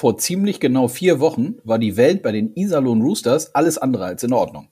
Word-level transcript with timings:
Vor 0.00 0.16
ziemlich 0.16 0.60
genau 0.60 0.88
vier 0.88 1.20
Wochen 1.20 1.56
war 1.62 1.78
die 1.78 1.98
Welt 1.98 2.22
bei 2.22 2.32
den 2.32 2.54
Iserlohn 2.54 3.02
Roosters 3.02 3.54
alles 3.54 3.76
andere 3.76 4.06
als 4.06 4.22
in 4.22 4.32
Ordnung. 4.32 4.68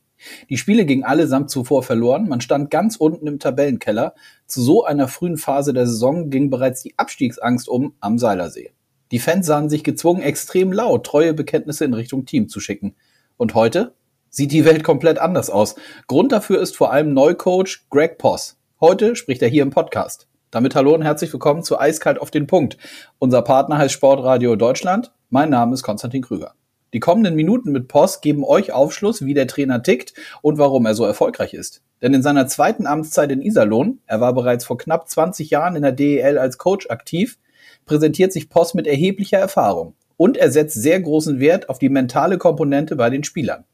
Die 0.49 0.57
Spiele 0.57 0.87
gingen 0.87 1.05
allesamt 1.05 1.51
zuvor 1.51 1.83
verloren, 1.83 2.31
man 2.31 2.41
stand 2.41 2.71
ganz 2.71 2.97
unten 2.97 3.27
im 3.27 3.39
Tabellenkeller. 3.39 4.15
Zu 4.47 4.63
so 4.63 4.87
einer 4.87 5.07
frühen 5.07 5.37
Phase 5.37 5.75
der 5.75 5.87
Saison 5.87 6.31
ging 6.31 6.49
bereits 6.49 6.83
die 6.83 6.95
Abstiegsangst 6.97 7.69
um 7.69 7.93
am 8.01 8.17
Seilersee. 8.17 8.71
Die 9.11 9.19
Fans 9.19 9.45
sahen 9.45 9.69
sich 9.69 9.85
gezwungen, 9.85 10.23
extrem 10.23 10.73
laut 10.73 11.05
treue 11.05 11.35
Bekenntnisse 11.35 11.85
in 11.85 11.93
Richtung 11.93 12.25
Team 12.25 12.49
zu 12.49 12.59
schicken. 12.59 12.95
Und 13.37 13.55
heute 13.55 13.93
sieht 14.31 14.51
die 14.51 14.65
Welt 14.65 14.83
komplett 14.83 15.19
anders 15.19 15.51
aus. 15.51 15.75
Grund 16.07 16.33
dafür 16.33 16.59
ist 16.59 16.75
vor 16.75 16.91
allem 16.91 17.13
Neucoach 17.13 17.81
Greg 17.91 18.17
Poss. 18.17 18.57
Heute 18.81 19.15
spricht 19.15 19.43
er 19.43 19.49
hier 19.49 19.63
im 19.63 19.69
Podcast. 19.69 20.27
Damit 20.51 20.75
hallo 20.75 20.95
und 20.95 21.03
herzlich 21.03 21.31
willkommen 21.31 21.63
zu 21.63 21.79
Eiskalt 21.79 22.19
auf 22.19 22.31
den 22.31 22.47
Punkt. 22.47 22.79
Unser 23.19 23.43
Partner 23.43 23.77
heißt 23.77 23.93
Sportradio 23.93 24.57
Deutschland. 24.57 25.13
Mein 25.31 25.51
Name 25.51 25.75
ist 25.75 25.83
Konstantin 25.83 26.23
Krüger. 26.23 26.55
Die 26.95 27.01
kommenden 27.01 27.35
Minuten 27.35 27.71
mit 27.71 27.87
Post 27.87 28.23
geben 28.23 28.45
euch 28.45 28.73
Aufschluss, 28.73 29.27
wie 29.27 29.35
der 29.35 29.47
Trainer 29.47 29.83
tickt 29.83 30.15
und 30.41 30.57
warum 30.57 30.87
er 30.87 30.95
so 30.95 31.05
erfolgreich 31.05 31.53
ist. 31.53 31.83
Denn 32.01 32.15
in 32.15 32.23
seiner 32.23 32.47
zweiten 32.47 32.87
Amtszeit 32.87 33.31
in 33.31 33.43
Iserlohn, 33.43 33.99
er 34.07 34.23
war 34.23 34.33
bereits 34.33 34.65
vor 34.65 34.79
knapp 34.79 35.07
20 35.07 35.51
Jahren 35.51 35.77
in 35.77 35.83
der 35.83 35.93
DEL 35.93 36.39
als 36.39 36.57
Coach 36.57 36.89
aktiv, 36.89 37.39
präsentiert 37.85 38.33
sich 38.33 38.49
Post 38.49 38.75
mit 38.75 38.87
erheblicher 38.87 39.37
Erfahrung. 39.37 39.93
Und 40.17 40.39
er 40.39 40.51
setzt 40.51 40.81
sehr 40.81 40.99
großen 40.99 41.41
Wert 41.41 41.69
auf 41.69 41.79
die 41.79 41.91
mentale 41.91 42.39
Komponente 42.39 42.97
bei 42.97 43.11
den 43.11 43.23
Spielern. 43.23 43.65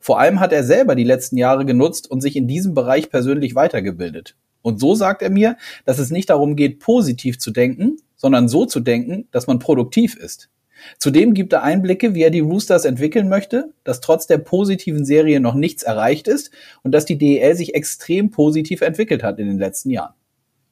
Vor 0.00 0.18
allem 0.18 0.40
hat 0.40 0.52
er 0.52 0.64
selber 0.64 0.96
die 0.96 1.04
letzten 1.04 1.36
Jahre 1.36 1.64
genutzt 1.64 2.10
und 2.10 2.22
sich 2.22 2.34
in 2.34 2.48
diesem 2.48 2.74
Bereich 2.74 3.08
persönlich 3.08 3.54
weitergebildet. 3.54 4.34
Und 4.62 4.80
so 4.80 4.96
sagt 4.96 5.22
er 5.22 5.30
mir, 5.30 5.58
dass 5.84 6.00
es 6.00 6.10
nicht 6.10 6.28
darum 6.28 6.56
geht, 6.56 6.80
positiv 6.80 7.38
zu 7.38 7.52
denken, 7.52 7.98
sondern 8.16 8.48
so 8.48 8.66
zu 8.66 8.80
denken, 8.80 9.28
dass 9.30 9.46
man 9.46 9.60
produktiv 9.60 10.16
ist. 10.16 10.50
Zudem 10.98 11.34
gibt 11.34 11.52
er 11.52 11.62
Einblicke, 11.62 12.14
wie 12.14 12.22
er 12.22 12.30
die 12.30 12.40
Roosters 12.40 12.84
entwickeln 12.84 13.28
möchte, 13.28 13.72
dass 13.84 14.00
trotz 14.00 14.26
der 14.26 14.38
positiven 14.38 15.04
Serie 15.04 15.40
noch 15.40 15.54
nichts 15.54 15.82
erreicht 15.82 16.28
ist 16.28 16.50
und 16.82 16.92
dass 16.92 17.04
die 17.04 17.18
DEL 17.18 17.54
sich 17.56 17.74
extrem 17.74 18.30
positiv 18.30 18.80
entwickelt 18.80 19.22
hat 19.22 19.38
in 19.38 19.46
den 19.46 19.58
letzten 19.58 19.90
Jahren. 19.90 20.14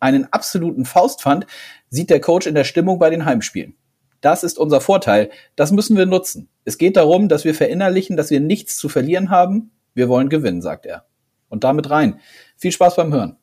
Einen 0.00 0.32
absoluten 0.32 0.84
Faustpfand 0.84 1.46
sieht 1.90 2.10
der 2.10 2.20
Coach 2.20 2.46
in 2.46 2.54
der 2.54 2.64
Stimmung 2.64 2.98
bei 2.98 3.10
den 3.10 3.24
Heimspielen. 3.24 3.74
Das 4.20 4.42
ist 4.42 4.58
unser 4.58 4.80
Vorteil. 4.80 5.30
Das 5.56 5.72
müssen 5.72 5.96
wir 5.96 6.06
nutzen. 6.06 6.48
Es 6.64 6.78
geht 6.78 6.96
darum, 6.96 7.28
dass 7.28 7.44
wir 7.44 7.54
verinnerlichen, 7.54 8.16
dass 8.16 8.30
wir 8.30 8.40
nichts 8.40 8.76
zu 8.76 8.88
verlieren 8.88 9.30
haben. 9.30 9.70
Wir 9.94 10.08
wollen 10.08 10.28
gewinnen, 10.28 10.62
sagt 10.62 10.86
er. 10.86 11.06
Und 11.48 11.64
damit 11.64 11.90
rein. 11.90 12.20
Viel 12.56 12.72
Spaß 12.72 12.96
beim 12.96 13.12
Hören. 13.12 13.36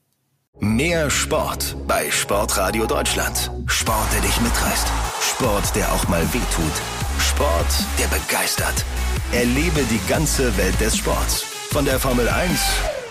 Mehr 0.64 1.09
Sport 1.09 1.76
bei 1.88 2.09
Sportradio 2.09 2.86
Deutschland. 2.86 3.52
Sport, 3.66 4.14
der 4.14 4.22
dich 4.22 4.40
mitreißt. 4.40 4.88
Sport, 5.20 5.76
der 5.76 5.92
auch 5.92 6.08
mal 6.08 6.22
wehtut. 6.34 6.72
Sport, 7.20 7.68
der 8.00 8.08
begeistert. 8.08 8.86
Erlebe 9.34 9.84
die 9.92 10.00
ganze 10.08 10.56
Welt 10.58 10.80
des 10.80 10.95
Sports. 10.95 11.44
Von 11.72 11.84
der 11.84 12.00
Formel 12.00 12.30
1 12.30 12.60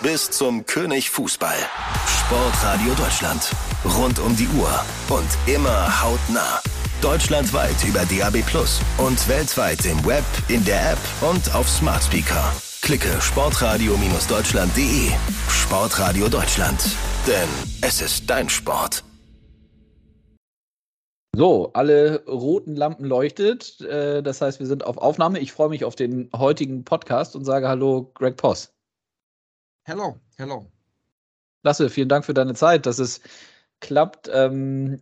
bis 0.01 0.31
zum 0.31 0.65
König 0.65 1.11
Fußball. 1.11 1.57
Sportradio 2.25 2.95
Deutschland. 2.95 3.51
Rund 3.85 4.17
um 4.17 4.35
die 4.35 4.47
Uhr 4.57 4.83
und 5.09 5.27
immer 5.45 6.01
hautnah. 6.01 6.59
Deutschlandweit 7.01 7.83
über 7.87 8.03
DAB 8.05 8.41
Plus 8.47 8.79
und 8.97 9.27
weltweit 9.27 9.85
im 9.85 10.03
Web, 10.05 10.25
in 10.47 10.65
der 10.65 10.93
App 10.93 10.99
und 11.21 11.53
auf 11.53 11.69
Smart 11.69 12.03
Speaker. 12.03 12.51
Klicke 12.83 13.21
sportradio-deutschland.de. 13.21 15.09
Sportradio 15.47 16.27
Deutschland. 16.27 16.83
Denn 17.25 17.47
es 17.81 18.01
ist 18.01 18.29
dein 18.29 18.49
Sport. 18.49 19.05
So, 21.33 21.71
alle 21.71 22.25
roten 22.25 22.75
Lampen 22.75 23.05
leuchtet. 23.05 23.79
Äh, 23.79 24.21
das 24.21 24.41
heißt, 24.41 24.59
wir 24.59 24.67
sind 24.67 24.83
auf 24.83 24.97
Aufnahme. 24.97 25.39
Ich 25.39 25.53
freue 25.53 25.69
mich 25.69 25.85
auf 25.85 25.95
den 25.95 26.29
heutigen 26.35 26.83
Podcast 26.83 27.37
und 27.37 27.45
sage 27.45 27.69
Hallo, 27.69 28.11
Greg 28.15 28.35
Poss. 28.35 28.73
Hallo, 29.87 30.19
hallo. 30.37 30.69
Lasse, 31.63 31.89
vielen 31.89 32.09
Dank 32.09 32.25
für 32.25 32.33
deine 32.33 32.53
Zeit, 32.53 32.85
dass 32.85 32.99
es 32.99 33.21
klappt. 33.79 34.29
Ähm, 34.29 34.99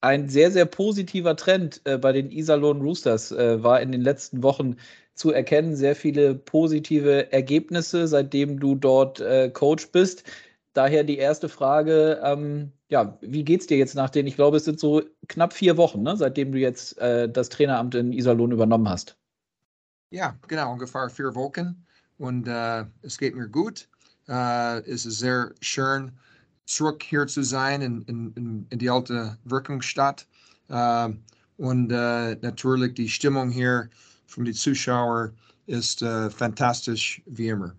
ein 0.00 0.30
sehr, 0.30 0.50
sehr 0.50 0.64
positiver 0.64 1.36
Trend 1.36 1.82
äh, 1.84 1.98
bei 1.98 2.12
den 2.12 2.30
Iserlohn 2.30 2.80
Roosters 2.80 3.30
äh, 3.30 3.62
war 3.62 3.82
in 3.82 3.92
den 3.92 4.00
letzten 4.00 4.42
Wochen 4.42 4.76
zu 5.14 5.32
erkennen. 5.32 5.76
Sehr 5.76 5.96
viele 5.96 6.34
positive 6.34 7.32
Ergebnisse, 7.32 8.08
seitdem 8.08 8.58
du 8.60 8.74
dort 8.74 9.20
äh, 9.20 9.50
Coach 9.50 9.90
bist. 9.92 10.24
Daher 10.72 11.04
die 11.04 11.18
erste 11.18 11.48
Frage, 11.48 12.20
ähm, 12.24 12.72
ja, 12.88 13.16
wie 13.20 13.44
geht's 13.44 13.66
dir 13.66 13.78
jetzt 13.78 13.94
nach 13.94 14.10
den, 14.10 14.26
ich 14.26 14.34
glaube, 14.34 14.56
es 14.56 14.64
sind 14.64 14.80
so 14.80 15.02
knapp 15.28 15.52
vier 15.52 15.76
Wochen, 15.76 16.02
ne, 16.02 16.16
seitdem 16.16 16.50
du 16.50 16.58
jetzt 16.58 16.98
äh, 16.98 17.28
das 17.28 17.48
Traineramt 17.48 17.94
in 17.94 18.12
Iserlohn 18.12 18.50
übernommen 18.50 18.88
hast? 18.88 19.16
Ja, 20.10 20.36
genau, 20.48 20.72
ungefähr 20.72 21.08
vier 21.08 21.34
Wochen. 21.34 21.84
Und 22.18 22.46
äh, 22.48 22.84
es 23.02 23.18
geht 23.18 23.34
mir 23.34 23.48
gut. 23.48 23.88
Äh, 24.28 24.78
es 24.80 25.06
ist 25.06 25.18
sehr 25.18 25.52
schön, 25.60 26.12
zurück 26.66 27.02
hier 27.02 27.26
zu 27.26 27.42
sein 27.42 27.82
in, 27.82 28.02
in, 28.02 28.66
in 28.70 28.78
die 28.78 28.90
alte 28.90 29.38
Wirkungsstadt. 29.44 30.26
Äh, 30.68 31.10
und 31.56 31.90
äh, 31.90 32.36
natürlich 32.36 32.94
die 32.94 33.08
Stimmung 33.08 33.50
hier 33.50 33.90
von 34.34 34.44
den 34.44 34.54
Zuschauern 34.54 35.36
ist 35.66 36.02
äh, 36.02 36.28
fantastisch 36.28 37.22
wie 37.26 37.48
immer. 37.48 37.74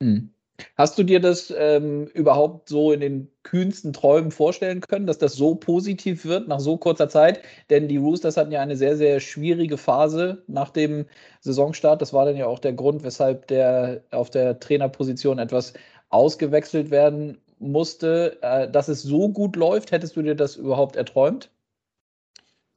Mhm. 0.00 0.30
Hast 0.76 0.98
du 0.98 1.04
dir 1.04 1.20
das 1.20 1.54
ähm, 1.56 2.06
überhaupt 2.14 2.68
so 2.68 2.90
in 2.90 2.98
den 2.98 3.28
kühnsten 3.44 3.92
Träumen 3.92 4.32
vorstellen 4.32 4.80
können, 4.80 5.06
dass 5.06 5.18
das 5.18 5.34
so 5.34 5.54
positiv 5.54 6.24
wird 6.24 6.48
nach 6.48 6.58
so 6.58 6.76
kurzer 6.76 7.08
Zeit? 7.08 7.42
Denn 7.70 7.86
die 7.86 7.96
Roosters 7.96 8.36
hatten 8.36 8.50
ja 8.50 8.60
eine 8.60 8.76
sehr, 8.76 8.96
sehr 8.96 9.20
schwierige 9.20 9.76
Phase 9.76 10.42
nach 10.48 10.70
dem 10.70 11.06
Saisonstart. 11.42 12.02
Das 12.02 12.12
war 12.12 12.24
dann 12.24 12.36
ja 12.36 12.46
auch 12.46 12.58
der 12.58 12.72
Grund, 12.72 13.04
weshalb 13.04 13.46
der 13.46 14.02
auf 14.10 14.30
der 14.30 14.58
Trainerposition 14.58 15.38
etwas 15.38 15.74
ausgewechselt 16.08 16.90
werden 16.90 17.38
musste. 17.60 18.38
Äh, 18.42 18.68
dass 18.68 18.88
es 18.88 19.02
so 19.02 19.28
gut 19.28 19.54
läuft, 19.54 19.92
hättest 19.92 20.16
du 20.16 20.22
dir 20.22 20.34
das 20.34 20.56
überhaupt 20.56 20.96
erträumt? 20.96 21.50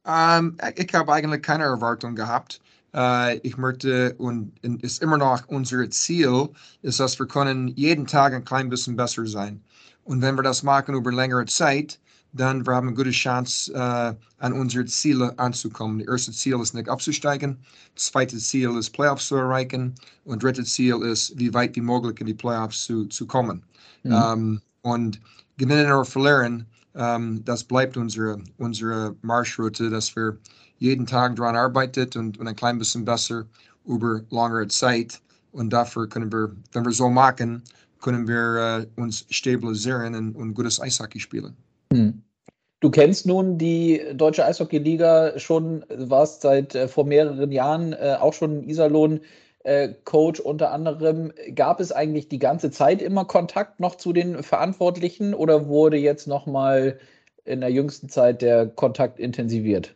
Ähm, 0.06 0.56
ich 0.76 0.94
habe 0.94 1.12
eigentlich 1.12 1.42
keine 1.42 1.64
Erwartung 1.64 2.14
gehabt. 2.14 2.60
Äh, 2.94 3.38
ich 3.38 3.56
möchte 3.56 4.14
und 4.18 4.52
ist 4.82 5.02
immer 5.02 5.18
noch 5.18 5.46
unser 5.48 5.88
Ziel, 5.90 6.48
ist, 6.82 7.00
dass 7.00 7.18
wir 7.18 7.26
können 7.26 7.68
jeden 7.68 8.06
Tag 8.06 8.34
ein 8.34 8.44
klein 8.44 8.68
bisschen 8.68 8.96
besser 8.96 9.26
sein. 9.26 9.62
Und 10.04 10.20
wenn 10.20 10.36
wir 10.36 10.42
das 10.42 10.62
machen 10.62 10.94
über 10.94 11.12
längere 11.12 11.46
Zeit, 11.46 11.98
dann 12.32 12.66
wir 12.66 12.74
haben 12.74 12.88
eine 12.88 12.96
gute 12.96 13.10
Chance, 13.10 13.72
äh, 13.74 14.14
an 14.38 14.52
unsere 14.52 14.84
Ziele 14.86 15.38
anzukommen. 15.38 15.98
Das 15.98 16.08
erste 16.08 16.32
Ziel 16.32 16.60
ist 16.60 16.74
nicht 16.74 16.88
abzusteigen, 16.88 17.58
das 17.94 18.06
zweite 18.06 18.38
Ziel 18.38 18.76
ist 18.78 18.90
Playoffs 18.90 19.28
zu 19.28 19.36
erreichen 19.36 19.94
und 20.24 20.42
dritte 20.42 20.64
Ziel 20.64 21.02
ist, 21.02 21.38
wie 21.38 21.52
weit 21.52 21.76
wie 21.76 21.80
möglich 21.82 22.18
in 22.20 22.26
die 22.26 22.34
Playoffs 22.34 22.84
zu, 22.84 23.06
zu 23.06 23.26
kommen. 23.26 23.62
Mhm. 24.02 24.12
Ähm, 24.12 24.60
und 24.82 25.20
gewinnen 25.58 25.86
oder 25.86 26.04
verlieren, 26.04 26.66
ähm, 26.94 27.44
das 27.44 27.62
bleibt 27.62 27.96
unsere, 27.96 28.38
unsere 28.58 29.14
Marschroute, 29.22 29.90
dass 29.90 30.14
wir 30.16 30.38
jeden 30.82 31.06
Tag 31.06 31.36
daran 31.36 31.54
arbeitet 31.54 32.16
und, 32.16 32.38
und 32.38 32.48
ein 32.48 32.56
klein 32.56 32.78
bisschen 32.78 33.04
besser 33.04 33.46
über 33.86 34.22
längere 34.30 34.66
Zeit. 34.66 35.20
Und 35.52 35.72
dafür 35.72 36.08
können 36.08 36.32
wir, 36.32 36.50
wenn 36.72 36.84
wir 36.84 36.92
so 36.92 37.08
machen, 37.08 37.62
können 38.00 38.26
wir 38.26 38.86
äh, 38.96 39.00
uns 39.00 39.24
stabilisieren 39.30 40.14
und, 40.14 40.34
und 40.34 40.54
gutes 40.54 40.80
Eishockey 40.80 41.20
spielen. 41.20 41.56
Hm. 41.92 42.22
Du 42.80 42.90
kennst 42.90 43.26
nun 43.26 43.58
die 43.58 44.02
deutsche 44.14 44.44
Eishockey-Liga 44.44 45.38
schon, 45.38 45.84
warst 45.88 46.42
seit 46.42 46.74
äh, 46.74 46.88
vor 46.88 47.04
mehreren 47.04 47.52
Jahren 47.52 47.92
äh, 47.92 48.16
auch 48.18 48.32
schon 48.32 48.68
Iserlohn 48.68 49.20
äh, 49.62 49.90
Coach 50.04 50.40
unter 50.40 50.72
anderem. 50.72 51.32
Gab 51.54 51.78
es 51.78 51.92
eigentlich 51.92 52.28
die 52.28 52.40
ganze 52.40 52.72
Zeit 52.72 53.00
immer 53.00 53.24
Kontakt 53.24 53.78
noch 53.78 53.94
zu 53.94 54.12
den 54.12 54.42
Verantwortlichen 54.42 55.32
oder 55.32 55.68
wurde 55.68 55.96
jetzt 55.96 56.26
nochmal 56.26 56.98
in 57.44 57.60
der 57.60 57.70
jüngsten 57.70 58.08
Zeit 58.08 58.42
der 58.42 58.66
Kontakt 58.66 59.20
intensiviert? 59.20 59.94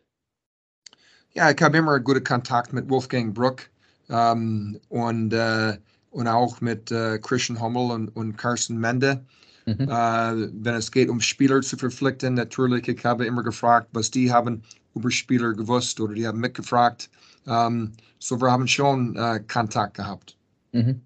Ja, 1.37 1.51
ich 1.51 1.61
habe 1.61 1.77
immer 1.77 2.01
guten 2.01 2.25
Kontakt 2.25 2.73
mit 2.73 2.89
Wolfgang 2.89 3.35
Bruck 3.35 3.69
ähm, 4.09 4.81
und, 4.89 5.35
äh, 5.35 5.77
und 6.11 6.29
auch 6.29 6.63
mit 6.63 6.91
äh, 6.91 7.19
Christian 7.19 7.61
Hummel 7.61 7.91
und, 7.91 8.09
und 8.17 8.39
Carsten 8.39 8.79
Mende. 8.79 9.23
Mhm. 9.67 9.83
Äh, 9.83 9.87
wenn 9.87 10.75
es 10.77 10.91
geht 10.91 11.11
um 11.11 11.21
Spieler 11.21 11.61
zu 11.61 11.77
verpflichten, 11.77 12.33
natürlich, 12.33 12.89
ich 12.89 13.05
habe 13.05 13.27
immer 13.27 13.43
gefragt, 13.43 13.89
was 13.93 14.11
die 14.11 14.33
haben 14.33 14.63
über 14.95 15.11
Spieler 15.11 15.53
gewusst 15.53 16.01
oder 16.01 16.15
die 16.15 16.27
haben 16.27 16.41
mitgefragt. 16.41 17.11
Ähm, 17.47 17.93
so, 18.19 18.41
wir 18.41 18.51
haben 18.51 18.67
schon 18.67 19.15
äh, 19.17 19.41
Kontakt 19.47 19.99
gehabt. 19.99 20.39
Mhm. 20.73 21.03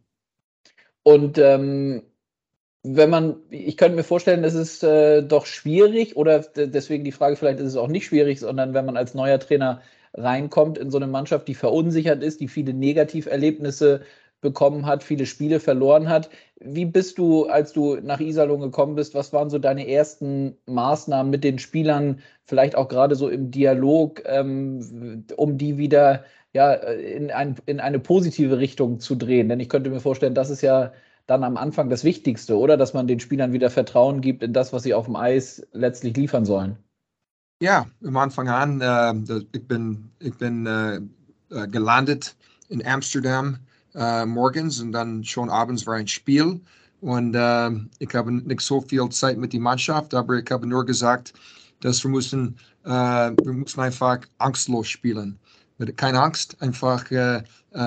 Und 1.02 1.38
ähm, 1.38 2.04
wenn 2.84 3.10
man, 3.10 3.34
ich 3.50 3.76
könnte 3.76 3.96
mir 3.96 4.04
vorstellen, 4.04 4.44
es 4.44 4.54
ist 4.54 4.84
äh, 4.84 5.22
doch 5.22 5.44
schwierig 5.44 6.16
oder 6.16 6.38
deswegen 6.38 7.02
die 7.02 7.10
Frage, 7.10 7.34
vielleicht 7.34 7.58
ist 7.58 7.66
es 7.66 7.76
auch 7.76 7.88
nicht 7.88 8.06
schwierig, 8.06 8.38
sondern 8.38 8.74
wenn 8.74 8.86
man 8.86 8.96
als 8.96 9.14
neuer 9.14 9.40
Trainer 9.40 9.82
reinkommt 10.14 10.78
in 10.78 10.90
so 10.90 10.98
eine 10.98 11.06
Mannschaft, 11.06 11.48
die 11.48 11.54
verunsichert 11.54 12.22
ist, 12.22 12.40
die 12.40 12.48
viele 12.48 12.74
Negativerlebnisse 12.74 14.02
bekommen 14.40 14.86
hat, 14.86 15.02
viele 15.02 15.26
Spiele 15.26 15.60
verloren 15.60 16.08
hat. 16.08 16.30
Wie 16.60 16.84
bist 16.84 17.18
du, 17.18 17.46
als 17.46 17.72
du 17.72 17.96
nach 17.96 18.20
Iserlohn 18.20 18.60
gekommen 18.60 18.94
bist, 18.94 19.14
was 19.14 19.32
waren 19.32 19.50
so 19.50 19.58
deine 19.58 19.88
ersten 19.88 20.56
Maßnahmen 20.66 21.30
mit 21.30 21.44
den 21.44 21.58
Spielern, 21.58 22.20
vielleicht 22.44 22.74
auch 22.76 22.88
gerade 22.88 23.14
so 23.14 23.28
im 23.28 23.50
Dialog, 23.50 24.22
ähm, 24.26 25.24
um 25.36 25.58
die 25.58 25.78
wieder 25.78 26.24
ja, 26.52 26.72
in, 26.72 27.30
ein, 27.30 27.56
in 27.66 27.80
eine 27.80 27.98
positive 27.98 28.58
Richtung 28.58 28.98
zu 28.98 29.14
drehen? 29.14 29.48
Denn 29.48 29.60
ich 29.60 29.68
könnte 29.68 29.90
mir 29.90 30.00
vorstellen, 30.00 30.34
das 30.34 30.50
ist 30.50 30.62
ja 30.62 30.92
dann 31.26 31.44
am 31.44 31.56
Anfang 31.56 31.90
das 31.90 32.02
Wichtigste, 32.04 32.58
oder? 32.58 32.76
Dass 32.76 32.94
man 32.94 33.06
den 33.06 33.20
Spielern 33.20 33.52
wieder 33.52 33.70
Vertrauen 33.70 34.20
gibt 34.20 34.42
in 34.42 34.52
das, 34.52 34.72
was 34.72 34.82
sie 34.82 34.94
auf 34.94 35.04
dem 35.06 35.16
Eis 35.16 35.66
letztlich 35.72 36.16
liefern 36.16 36.44
sollen. 36.44 36.76
Ja, 37.62 37.86
am 38.02 38.16
Anfang 38.16 38.48
an, 38.48 38.80
äh, 38.80 39.38
ich 39.52 39.68
bin, 39.68 40.10
ich 40.18 40.34
bin 40.36 40.64
äh, 40.66 40.96
äh 41.50 41.68
gelandet 41.68 42.34
in 42.70 42.84
Amsterdam 42.86 43.58
äh, 43.94 44.24
morgens 44.24 44.80
und 44.80 44.92
dann 44.92 45.22
schon 45.24 45.50
abends 45.50 45.86
war 45.86 45.96
ein 45.96 46.08
Spiel. 46.08 46.58
Und 47.02 47.34
äh, 47.34 47.70
ich 47.98 48.14
habe 48.14 48.32
nicht 48.32 48.62
so 48.62 48.80
viel 48.80 49.06
Zeit 49.10 49.36
mit 49.36 49.52
der 49.52 49.60
Mannschaft, 49.60 50.14
aber 50.14 50.38
ich 50.38 50.50
habe 50.50 50.66
nur 50.66 50.86
gesagt, 50.86 51.34
dass 51.80 52.02
wir 52.02 52.10
müssen, 52.10 52.56
äh, 52.84 52.88
wir 52.88 53.52
müssen 53.52 53.80
einfach 53.80 54.20
angstlos 54.38 54.88
spielen. 54.88 55.38
Mit 55.76 55.94
keine 55.98 56.20
Angst, 56.20 56.60
einfach 56.60 57.06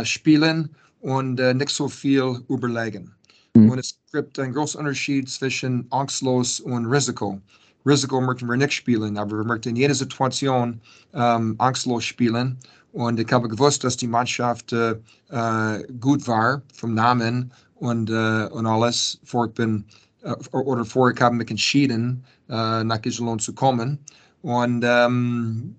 spielen 0.04 0.70
und 1.02 1.36
nicht 1.36 1.70
so 1.70 1.88
viel 1.88 2.40
überlegen. 2.48 3.14
Mhm. 3.56 3.70
Und 3.70 3.78
es 3.78 4.00
gibt 4.12 4.40
einen 4.40 4.54
großen 4.54 4.80
Unterschied 4.80 5.30
zwischen 5.30 5.86
angstlos 5.92 6.60
und 6.60 6.88
Risiko. 6.88 7.40
Risiko 7.86 8.22
möchten 8.22 8.48
wir 8.48 8.58
nicht 8.58 8.74
spielen, 8.74 9.18
aber 9.18 9.38
wir 9.38 9.44
möchten 9.44 9.70
in 9.70 9.76
jeder 9.76 9.96
Situation 9.96 10.80
ähm, 11.14 11.56
angstlos 11.58 12.06
spielen. 12.06 12.58
Und 12.94 13.20
ich 13.20 13.32
habe 13.32 13.50
gewusst, 13.50 13.84
dass 13.84 13.98
die 13.98 14.08
Mannschaft 14.08 14.72
äh, 14.72 14.96
äh, 15.30 15.84
gut 16.00 16.28
war 16.28 16.62
vom 16.74 16.94
Namen 16.94 17.52
und, 17.76 18.10
äh, 18.10 18.48
und 18.52 18.66
alles. 18.66 19.20
Vor 19.24 19.48
ich 19.48 19.54
bin, 19.54 19.84
äh, 20.22 20.34
oder 20.52 20.86
vor 20.86 21.10
ich 21.12 21.20
habe 21.20 21.36
mich 21.36 21.50
entschieden, 21.50 22.24
äh, 22.50 22.84
nach 22.84 23.04
Iserlohn 23.04 23.40
zu 23.40 23.54
kommen. 23.54 23.98
Und 24.44 24.84
ähm, 24.86 25.76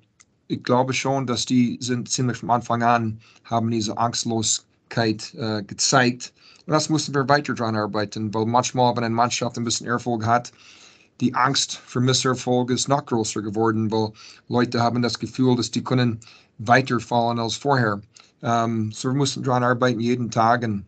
ich 0.49 0.63
glaube 0.63 0.93
schon, 0.93 1.27
dass 1.27 1.47
die 1.47 1.79
sind 1.81 2.09
ziemlich 2.09 2.39
von 2.39 2.51
Anfang 2.51 2.83
an 2.83 3.19
haben 3.45 3.71
diese 3.71 3.97
Angstlosigkeit 3.97 5.35
äh, 5.35 5.63
gezeigt. 5.63 6.33
Und 6.67 6.73
das 6.73 6.89
mussten 6.89 7.15
wir 7.15 7.29
weiter 7.29 7.55
dran 7.55 7.77
arbeiten, 7.77 8.33
weil 8.35 8.47
manchmal, 8.47 8.97
wenn 8.97 9.05
eine 9.05 9.15
Mannschaft 9.15 9.57
ein 9.57 9.65
bisschen 9.65 9.87
Erfolg 9.87 10.27
hat, 10.27 10.53
die 11.21 11.35
Angst 11.35 11.77
für 11.87 12.01
Misserfolg 12.01 12.71
ist 12.71 12.89
noch 12.89 13.07
größer 13.07 13.43
geworden, 13.43 13.91
weil 13.91 14.13
Leute 14.49 14.83
haben 14.83 15.03
das 15.03 15.19
Gefühl, 15.19 15.57
dass 15.57 15.71
die 15.71 15.85
können 15.85 16.19
weiterfallen 16.59 17.39
als 17.39 17.55
vorher. 17.55 18.01
Um, 18.41 18.93
so 18.93 19.09
wir 19.09 19.15
mussten 19.15 19.43
daran 19.43 19.65
arbeiten 19.65 20.01
jeden 20.01 20.31
Tag 20.31 20.65
und 20.65 20.85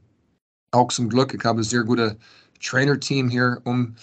auch 0.72 0.88
zum 0.88 1.08
Glück, 1.08 1.32
ich 1.32 1.42
habe 1.42 1.60
ein 1.60 1.64
sehr 1.64 1.84
gutes 1.84 2.14
Trainerteam 2.62 3.30
hier 3.30 3.62
um, 3.64 3.94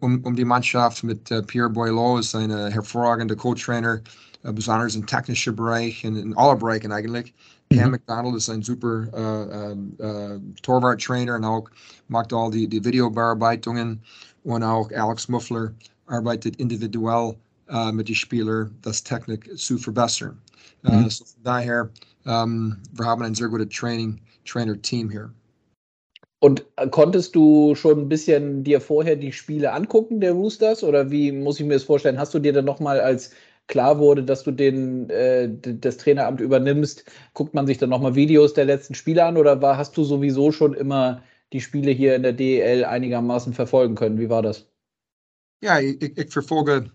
um, 0.00 0.24
um 0.24 0.34
die 0.34 0.44
Mannschaft 0.44 1.04
mit 1.04 1.30
uh, 1.30 1.42
Pierre 1.42 1.68
Boileau, 1.68 2.18
ist 2.18 2.34
ein 2.34 2.50
hervorragender 2.50 3.36
Co-Trainer, 3.36 4.00
uh, 4.44 4.52
besonders 4.54 4.94
im 4.94 5.06
technischen 5.06 5.54
Bereich 5.54 6.06
und 6.06 6.16
in 6.16 6.34
allen 6.34 6.58
Bereichen 6.58 6.92
eigentlich. 6.92 7.34
Mhm. 7.70 7.76
Cam 7.76 7.90
McDonald 7.90 8.36
ist 8.36 8.48
ein 8.48 8.62
super 8.62 9.06
uh, 9.12 10.40
Torwart-Trainer 10.62 11.36
und 11.36 11.44
auch 11.44 11.68
macht 12.08 12.32
all 12.32 12.50
die, 12.50 12.66
die 12.66 12.82
Videobearbeitungen 12.82 14.00
und 14.44 14.62
auch 14.62 14.90
Alex 14.92 15.28
Muffler 15.28 15.72
arbeitet 16.06 16.56
individuell 16.56 17.34
mit 17.92 18.08
den 18.08 18.14
Spielern, 18.14 18.76
das 18.82 19.02
Technik 19.02 19.50
zu 19.58 19.78
verbessern. 19.78 20.38
Mhm. 20.82 21.08
so 21.08 21.24
von 21.24 21.42
daher, 21.42 21.88
ähm, 22.26 22.76
wir 22.92 23.06
haben 23.06 23.22
ein 23.22 23.34
sehr 23.34 23.48
gutes 23.48 23.68
Training, 23.70 24.20
Trainer-Team 24.44 25.10
hier. 25.10 25.32
Und 26.40 26.64
äh, 26.76 26.88
konntest 26.88 27.34
du 27.34 27.74
schon 27.74 28.00
ein 28.00 28.08
bisschen 28.08 28.64
dir 28.64 28.80
vorher 28.80 29.16
die 29.16 29.32
Spiele 29.32 29.72
angucken, 29.72 30.20
der 30.20 30.32
Roosters? 30.32 30.84
Oder 30.84 31.10
wie 31.10 31.32
muss 31.32 31.58
ich 31.58 31.64
mir 31.64 31.72
das 31.72 31.84
vorstellen? 31.84 32.18
Hast 32.18 32.34
du 32.34 32.38
dir 32.38 32.52
dann 32.52 32.66
nochmal, 32.66 33.00
als 33.00 33.30
klar 33.66 33.98
wurde, 33.98 34.22
dass 34.22 34.42
du 34.42 34.50
den, 34.50 35.08
äh, 35.08 35.48
das 35.62 35.96
Traineramt 35.96 36.40
übernimmst, 36.40 37.04
guckt 37.32 37.54
man 37.54 37.66
sich 37.66 37.78
dann 37.78 37.88
nochmal 37.88 38.14
Videos 38.14 38.52
der 38.52 38.66
letzten 38.66 38.94
Spiele 38.94 39.24
an? 39.24 39.38
Oder 39.38 39.62
war, 39.62 39.78
hast 39.78 39.96
du 39.96 40.04
sowieso 40.04 40.52
schon 40.52 40.74
immer 40.74 41.22
die 41.54 41.60
Spiele 41.60 41.92
hier 41.92 42.16
in 42.16 42.24
der 42.24 42.32
DEL 42.32 42.84
einigermaßen 42.84 43.54
verfolgen 43.54 43.94
können? 43.94 44.18
Wie 44.18 44.28
war 44.28 44.42
das? 44.42 44.66
Ja, 45.62 45.78
ich, 45.78 46.02
ich 46.02 46.30
verfolge 46.30 46.90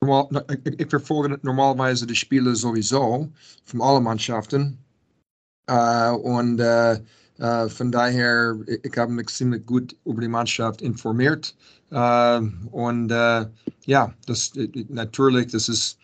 normal, 0.00 0.44
ik 0.64 0.90
verfolge 0.90 1.38
normalerweise 1.42 2.06
die 2.06 2.14
Spiele 2.14 2.54
sowieso 2.54 3.28
von 3.64 3.82
allen 3.82 4.04
Mannschaften. 4.04 4.78
Uh, 5.68 6.14
und 6.22 6.60
uh, 6.60 6.96
uh, 7.40 7.68
von 7.68 7.90
daher, 7.90 8.56
ich 8.66 8.96
habe 8.96 9.12
mich 9.12 9.26
ziemlich 9.26 9.66
gut 9.66 9.96
über 10.04 10.20
die 10.20 10.28
Mannschaft 10.28 10.80
informiert. 10.80 11.54
und 11.90 13.10
ja, 13.86 14.12
das 14.26 14.52
natürlich, 14.88 15.52
das 15.52 15.68
ist, 15.68 15.98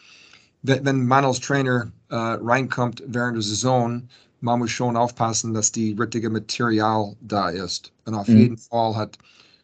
wenn 0.62 1.06
man 1.06 1.24
als 1.24 1.40
Trainer 1.40 1.90
reinkommt 2.10 3.02
während 3.06 3.36
der 3.36 3.42
Saison, 3.42 4.08
man 4.42 4.58
muss 4.58 4.70
schon 4.70 4.96
aufpassen, 4.96 5.54
dass 5.54 5.72
die 5.72 5.96
richtige 5.98 6.28
Material 6.28 7.14
da 7.20 7.48
ist. 7.48 7.92
Und 8.04 8.14
auf 8.14 8.28
mhm. 8.28 8.38
jeden 8.38 8.58
Fall 8.58 8.96
hat 8.96 9.16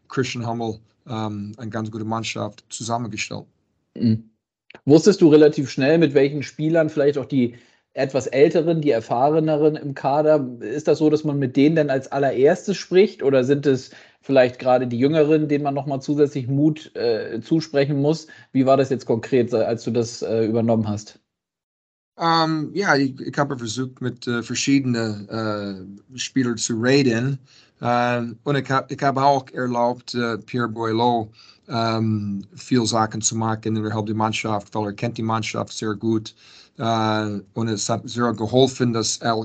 Christian 0.09 0.47
Hummel 0.47 0.79
um, 1.07 1.53
eine 1.57 1.71
ganz 1.71 1.91
gute 1.91 2.05
Mannschaft 2.05 2.65
zusammengestellt. 2.69 3.45
Mhm. 3.95 4.31
Wusstest 4.85 5.21
du 5.21 5.29
relativ 5.29 5.71
schnell, 5.71 5.99
mit 5.99 6.15
welchen 6.15 6.43
Spielern, 6.43 6.91
vielleicht 6.91 7.19
auch 7.19 7.27
die 7.27 7.57
etwas 7.95 8.29
älteren, 8.29 8.81
die 8.81 8.91
erfahreneren 8.91 9.75
im 9.75 9.95
Kader, 9.95 10.47
ist 10.61 10.87
das 10.87 10.99
so, 10.99 11.11
dass 11.11 11.25
man 11.25 11.39
mit 11.39 11.57
denen 11.57 11.75
dann 11.75 11.91
als 11.91 12.13
allererstes 12.13 12.77
spricht 12.77 13.23
oder 13.23 13.43
sind 13.43 13.67
es 13.67 13.91
vielleicht 14.21 14.61
gerade 14.61 14.87
die 14.87 14.99
Jüngeren, 14.99 15.49
denen 15.49 15.65
man 15.65 15.75
nochmal 15.75 16.01
zusätzlich 16.01 16.47
Mut 16.47 16.95
äh, 16.95 17.41
zusprechen 17.41 18.01
muss? 18.01 18.29
Wie 18.53 18.67
war 18.67 18.77
das 18.77 18.91
jetzt 18.91 19.07
konkret, 19.07 19.53
als 19.53 19.83
du 19.83 19.91
das 19.91 20.23
äh, 20.23 20.45
übernommen 20.45 20.89
hast? 20.89 21.19
Ähm, 22.21 22.71
ja, 22.75 22.97
ich, 22.97 23.19
ich, 23.21 23.39
habe 23.39 23.57
versucht, 23.57 24.01
mit 24.01 24.27
äh, 24.27 24.43
verschiedenen 24.43 25.29
äh, 25.29 26.19
Spielern 26.19 26.57
zu 26.57 26.75
reden. 26.81 27.39
Uh, 27.81 28.35
und 28.43 28.57
ich 28.57 29.03
habe 29.03 29.23
auch 29.23 29.49
erlaubt, 29.53 30.13
uh, 30.15 30.37
Pierre 30.47 30.69
Boileau 30.69 31.31
um, 31.69 32.43
viel 32.57 32.85
Sachen 32.85 33.21
zu 33.21 33.37
machen 33.37 33.77
innerhalb 33.77 34.07
der 34.07 34.17
Mannschaft, 34.17 34.75
weil 34.75 34.87
er 34.87 34.93
kennt 34.95 35.17
die 35.17 35.23
Mannschaft 35.23 35.73
sehr 35.73 35.95
gut. 35.95 36.35
Uh, 36.81 37.41
und 37.55 37.69
es 37.69 37.89
hat 37.89 38.09
sehr 38.09 38.33
geholfen, 38.33 38.93
dass, 38.93 39.21
uh, 39.23 39.45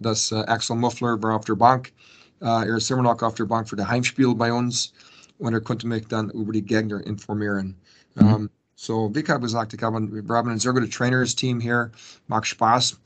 dass 0.00 0.32
uh, 0.32 0.36
Axel 0.46 0.76
Muffler 0.76 1.22
war 1.22 1.36
auf 1.36 1.44
der 1.44 1.56
Bank. 1.56 1.92
er 2.40 2.76
ist 2.76 2.90
immer 2.90 3.02
noch 3.02 3.20
auf 3.20 3.34
der 3.34 3.44
Bank 3.44 3.68
für 3.68 3.76
das 3.76 3.88
Heimspiel 3.88 4.34
bei 4.34 4.50
uns 4.52 4.92
und 5.38 5.52
er 5.52 5.60
konnte 5.60 5.86
mich 5.86 6.06
dann 6.08 6.30
über 6.30 6.52
die 6.52 6.62
Gegner 6.62 7.04
informieren. 7.06 7.74
Mhm. 8.14 8.48
So, 8.80 9.12
wie 9.12 9.20
ich 9.20 9.28
habe 9.28 9.40
gesagt, 9.40 9.74
ich 9.74 9.82
habe, 9.82 10.00
wir 10.00 10.34
haben 10.36 10.50
ein 10.50 10.60
sehr 10.60 10.72
gutes 10.72 10.90
Trainers-Team 10.90 11.58
hier. 11.58 11.90
Macht 12.28 12.46
Spaß, 12.46 12.96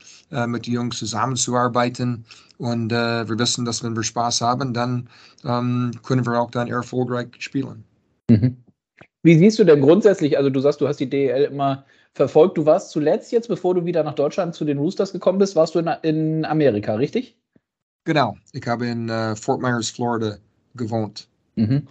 mit 0.45 0.67
den 0.67 0.73
Jungs 0.75 0.99
zusammenzuarbeiten. 0.99 2.25
Und 2.59 2.91
wir 2.91 3.39
wissen, 3.39 3.65
dass 3.65 3.83
wenn 3.83 3.95
wir 3.95 4.03
Spaß 4.03 4.41
haben, 4.41 4.75
dann 4.75 5.09
um, 5.43 5.89
können 6.03 6.27
wir 6.27 6.39
auch 6.39 6.51
dann 6.51 6.67
erfolgreich 6.67 7.29
spielen. 7.39 7.83
Mhm. 8.29 8.57
Wie 9.23 9.35
siehst 9.35 9.57
du 9.57 9.63
denn 9.63 9.81
grundsätzlich, 9.81 10.37
also 10.37 10.51
du 10.51 10.59
sagst, 10.59 10.79
du 10.79 10.87
hast 10.87 10.99
die 10.99 11.09
DEL 11.09 11.45
immer 11.45 11.83
verfolgt. 12.13 12.55
Du 12.57 12.67
warst 12.67 12.91
zuletzt 12.91 13.31
jetzt, 13.31 13.47
bevor 13.47 13.73
du 13.73 13.83
wieder 13.83 14.03
nach 14.03 14.13
Deutschland 14.13 14.53
zu 14.53 14.65
den 14.65 14.77
Roosters 14.77 15.11
gekommen 15.11 15.39
bist, 15.39 15.55
warst 15.55 15.73
du 15.73 15.79
in, 15.79 15.87
in 16.03 16.45
Amerika, 16.45 16.93
richtig? 16.93 17.35
Genau, 18.05 18.35
ich 18.51 18.67
habe 18.67 18.85
in 18.85 19.09
uh, 19.09 19.35
Fort 19.35 19.59
Myers, 19.59 19.89
Florida 19.89 20.37
gewohnt. 20.75 21.27
Mhm. 21.55 21.87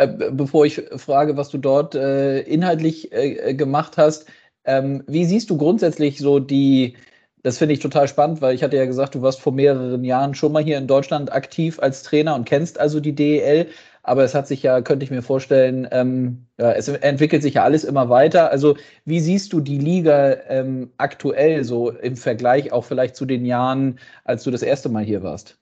Äh, 0.00 0.30
bevor 0.32 0.64
ich 0.64 0.82
frage, 0.96 1.36
was 1.36 1.50
du 1.50 1.58
dort 1.58 1.94
äh, 1.94 2.40
inhaltlich 2.40 3.12
äh, 3.12 3.52
gemacht 3.54 3.98
hast, 3.98 4.24
ähm, 4.64 5.02
wie 5.06 5.26
siehst 5.26 5.50
du 5.50 5.58
grundsätzlich 5.58 6.18
so 6.18 6.38
die, 6.38 6.96
das 7.42 7.58
finde 7.58 7.74
ich 7.74 7.80
total 7.80 8.08
spannend, 8.08 8.40
weil 8.40 8.54
ich 8.54 8.62
hatte 8.62 8.78
ja 8.78 8.86
gesagt, 8.86 9.14
du 9.14 9.20
warst 9.20 9.40
vor 9.40 9.52
mehreren 9.52 10.02
Jahren 10.04 10.34
schon 10.34 10.52
mal 10.52 10.62
hier 10.64 10.78
in 10.78 10.86
Deutschland 10.86 11.30
aktiv 11.32 11.78
als 11.80 12.02
Trainer 12.02 12.34
und 12.34 12.46
kennst 12.46 12.80
also 12.80 12.98
die 12.98 13.14
DEL. 13.14 13.66
Aber 14.02 14.24
es 14.24 14.34
hat 14.34 14.48
sich 14.48 14.62
ja, 14.62 14.80
könnte 14.80 15.04
ich 15.04 15.10
mir 15.10 15.20
vorstellen, 15.20 15.86
ähm, 15.90 16.46
ja, 16.58 16.72
es 16.72 16.88
entwickelt 16.88 17.42
sich 17.42 17.54
ja 17.54 17.64
alles 17.64 17.84
immer 17.84 18.08
weiter. 18.08 18.50
Also 18.50 18.76
wie 19.04 19.20
siehst 19.20 19.52
du 19.52 19.60
die 19.60 19.78
Liga 19.78 20.38
ähm, 20.48 20.90
aktuell 20.96 21.62
so 21.64 21.90
im 21.90 22.16
Vergleich 22.16 22.72
auch 22.72 22.86
vielleicht 22.86 23.16
zu 23.16 23.26
den 23.26 23.44
Jahren, 23.44 23.98
als 24.24 24.44
du 24.44 24.50
das 24.50 24.62
erste 24.62 24.88
Mal 24.88 25.04
hier 25.04 25.22
warst? 25.22 25.58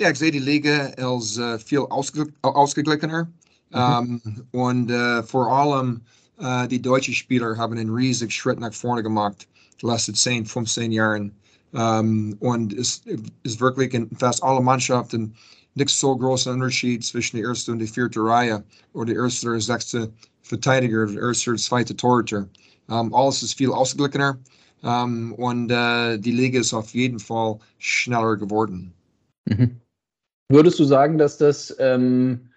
Ja, 0.00 0.10
ich 0.10 0.18
sehe 0.18 0.32
die 0.32 0.40
Liga 0.40 0.90
als 0.96 1.38
uh, 1.38 1.58
viel 1.58 1.80
ausge 1.80 2.26
ausgeglichener. 2.42 3.28
Ähm, 3.72 4.20
und 4.52 4.90
uh, 4.90 5.22
vor 5.22 5.50
allem 5.50 6.02
uh, 6.40 6.66
die 6.66 6.80
deutschen 6.80 7.14
Spieler 7.14 7.56
haben 7.56 7.76
einen 7.76 7.90
riesigen 7.90 8.30
Schritt 8.30 8.60
nach 8.60 8.72
vorne 8.72 9.02
gemacht, 9.02 9.48
die 9.80 9.86
letzten 9.86 10.14
10, 10.14 10.46
15 10.46 10.92
Jahren. 10.92 11.32
Um, 11.72 12.36
und 12.40 12.74
es 12.74 13.00
ist 13.44 13.60
wirklich 13.60 13.94
in 13.94 14.10
fast 14.18 14.42
alle 14.42 14.60
Mannschaften 14.60 15.34
nicht 15.74 15.88
so 15.88 16.14
großer 16.14 16.52
Unterschied 16.52 17.02
zwischen 17.02 17.38
der 17.38 17.46
ersten 17.46 17.72
und 17.72 17.78
der 17.78 17.88
vierten 17.88 18.20
Reihe 18.20 18.62
oder 18.92 19.14
der 19.14 19.22
erste 19.22 19.48
oder 19.48 19.60
sechste 19.60 20.12
Verteidiger, 20.42 21.06
der 21.06 21.22
erste 21.22 21.50
oder 21.50 21.58
zweite 21.58 21.96
Torhüter. 21.96 22.46
Um, 22.88 23.14
alles 23.14 23.42
ist 23.42 23.56
viel 23.56 23.70
ausgeglichener 23.70 24.38
um, 24.82 25.32
und 25.32 25.72
uh, 25.72 26.18
die 26.18 26.32
Liga 26.32 26.60
ist 26.60 26.74
auf 26.74 26.92
jeden 26.92 27.18
Fall 27.18 27.58
schneller 27.78 28.36
geworden. 28.36 28.92
Mhm. 29.46 29.80
Würdest 30.50 30.78
du 30.78 30.84
sagen, 30.84 31.16
dass 31.16 31.38
das 31.38 31.74
ähm, 31.78 32.51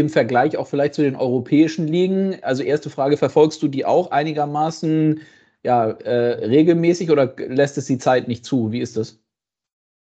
im 0.00 0.08
Vergleich 0.08 0.56
auch 0.56 0.66
vielleicht 0.66 0.94
zu 0.94 1.02
den 1.02 1.16
europäischen 1.16 1.86
Ligen, 1.86 2.42
also 2.42 2.62
erste 2.62 2.90
Frage, 2.90 3.16
verfolgst 3.16 3.62
du 3.62 3.68
die 3.68 3.84
auch 3.84 4.10
einigermaßen 4.10 5.20
ja, 5.62 5.90
äh, 5.90 6.44
regelmäßig 6.46 7.10
oder 7.10 7.34
lässt 7.36 7.78
es 7.78 7.86
die 7.86 7.98
Zeit 7.98 8.28
nicht 8.28 8.44
zu? 8.44 8.72
Wie 8.72 8.80
ist 8.80 8.96
das? 8.96 9.18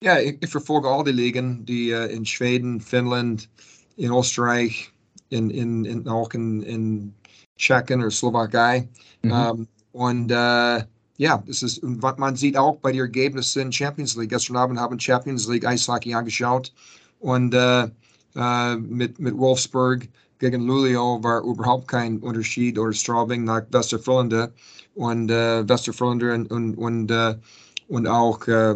Ja, 0.02 0.18
ich, 0.18 0.36
ich 0.40 0.50
verfolge 0.50 0.88
all 0.88 1.04
die 1.04 1.12
Ligen, 1.12 1.64
die 1.64 1.92
uh, 1.92 2.04
in 2.04 2.26
Schweden, 2.26 2.80
Finnland, 2.80 3.48
in 3.96 4.12
Österreich, 4.12 4.92
in, 5.30 5.48
in, 5.50 5.84
in 5.86 6.06
auch 6.06 6.32
in, 6.34 6.62
in 6.62 7.14
Tschechien 7.56 8.00
oder 8.00 8.10
Slowakei. 8.10 8.88
Mhm. 9.22 9.32
Um, 9.32 9.38
ähm, 9.38 9.68
und 9.92 10.30
uh, 10.30 10.84
ja, 11.16 11.42
es 11.48 11.62
ist, 11.62 11.82
man 11.82 12.36
sieht 12.36 12.58
auch 12.58 12.76
bei 12.76 12.92
den 12.92 13.00
Ergebnissen 13.00 13.62
in 13.62 13.72
Champions 13.72 14.16
League. 14.16 14.28
Gestern 14.28 14.56
Abend 14.56 14.78
haben 14.78 15.00
Champions 15.00 15.48
League 15.48 15.66
Eishockey 15.66 16.12
angeschaut 16.12 16.74
und 17.20 17.54
uh, 17.54 17.88
mit, 18.78 19.18
mit 19.18 19.36
Wolfsburg 19.38 20.08
gegen 20.38 20.66
Luleå 20.66 21.22
war 21.22 21.42
überhaupt 21.42 21.88
kein 21.88 22.18
Unterschied 22.18 22.78
oder 22.78 22.92
Straubing 22.92 23.44
nach 23.44 23.62
Westerfrölende 23.70 24.52
und 24.94 25.30
äh, 25.30 25.66
Westerfrölende 25.68 26.34
und, 26.34 26.50
und, 26.50 26.74
und, 26.74 27.10
äh, 27.10 27.36
und 27.88 28.06
auch 28.06 28.46
äh, 28.46 28.74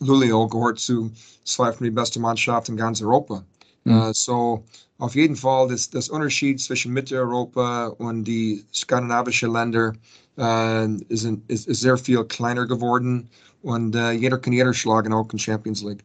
Luleå 0.00 0.48
gehört 0.48 0.78
zu 0.78 1.10
zwei 1.44 1.72
von 1.72 1.84
den 1.84 1.94
besten 1.94 2.22
Mannschaften 2.22 2.72
in 2.72 2.78
ganz 2.78 3.02
Europa. 3.02 3.44
Mhm. 3.84 3.92
Uh, 3.92 4.12
so 4.12 4.64
auf 4.98 5.14
jeden 5.14 5.36
Fall 5.36 5.68
das, 5.68 5.90
das 5.90 6.08
Unterschied 6.08 6.60
zwischen 6.60 6.92
Mitteleuropa 6.92 7.88
und 7.98 8.24
die 8.24 8.64
skandinavischen 8.72 9.52
Länder 9.52 9.92
uh, 10.38 10.98
ist, 11.08 11.28
ist, 11.48 11.66
ist, 11.66 11.80
sehr 11.80 11.96
viel 11.98 12.24
kleiner 12.24 12.66
geworden 12.66 13.28
und 13.62 13.96
uh, 13.96 14.10
jeder 14.10 14.38
kann 14.38 14.52
jeder 14.52 14.72
schlagen, 14.72 15.12
auch 15.12 15.32
in 15.32 15.38
Champions 15.38 15.82
League. 15.82 16.04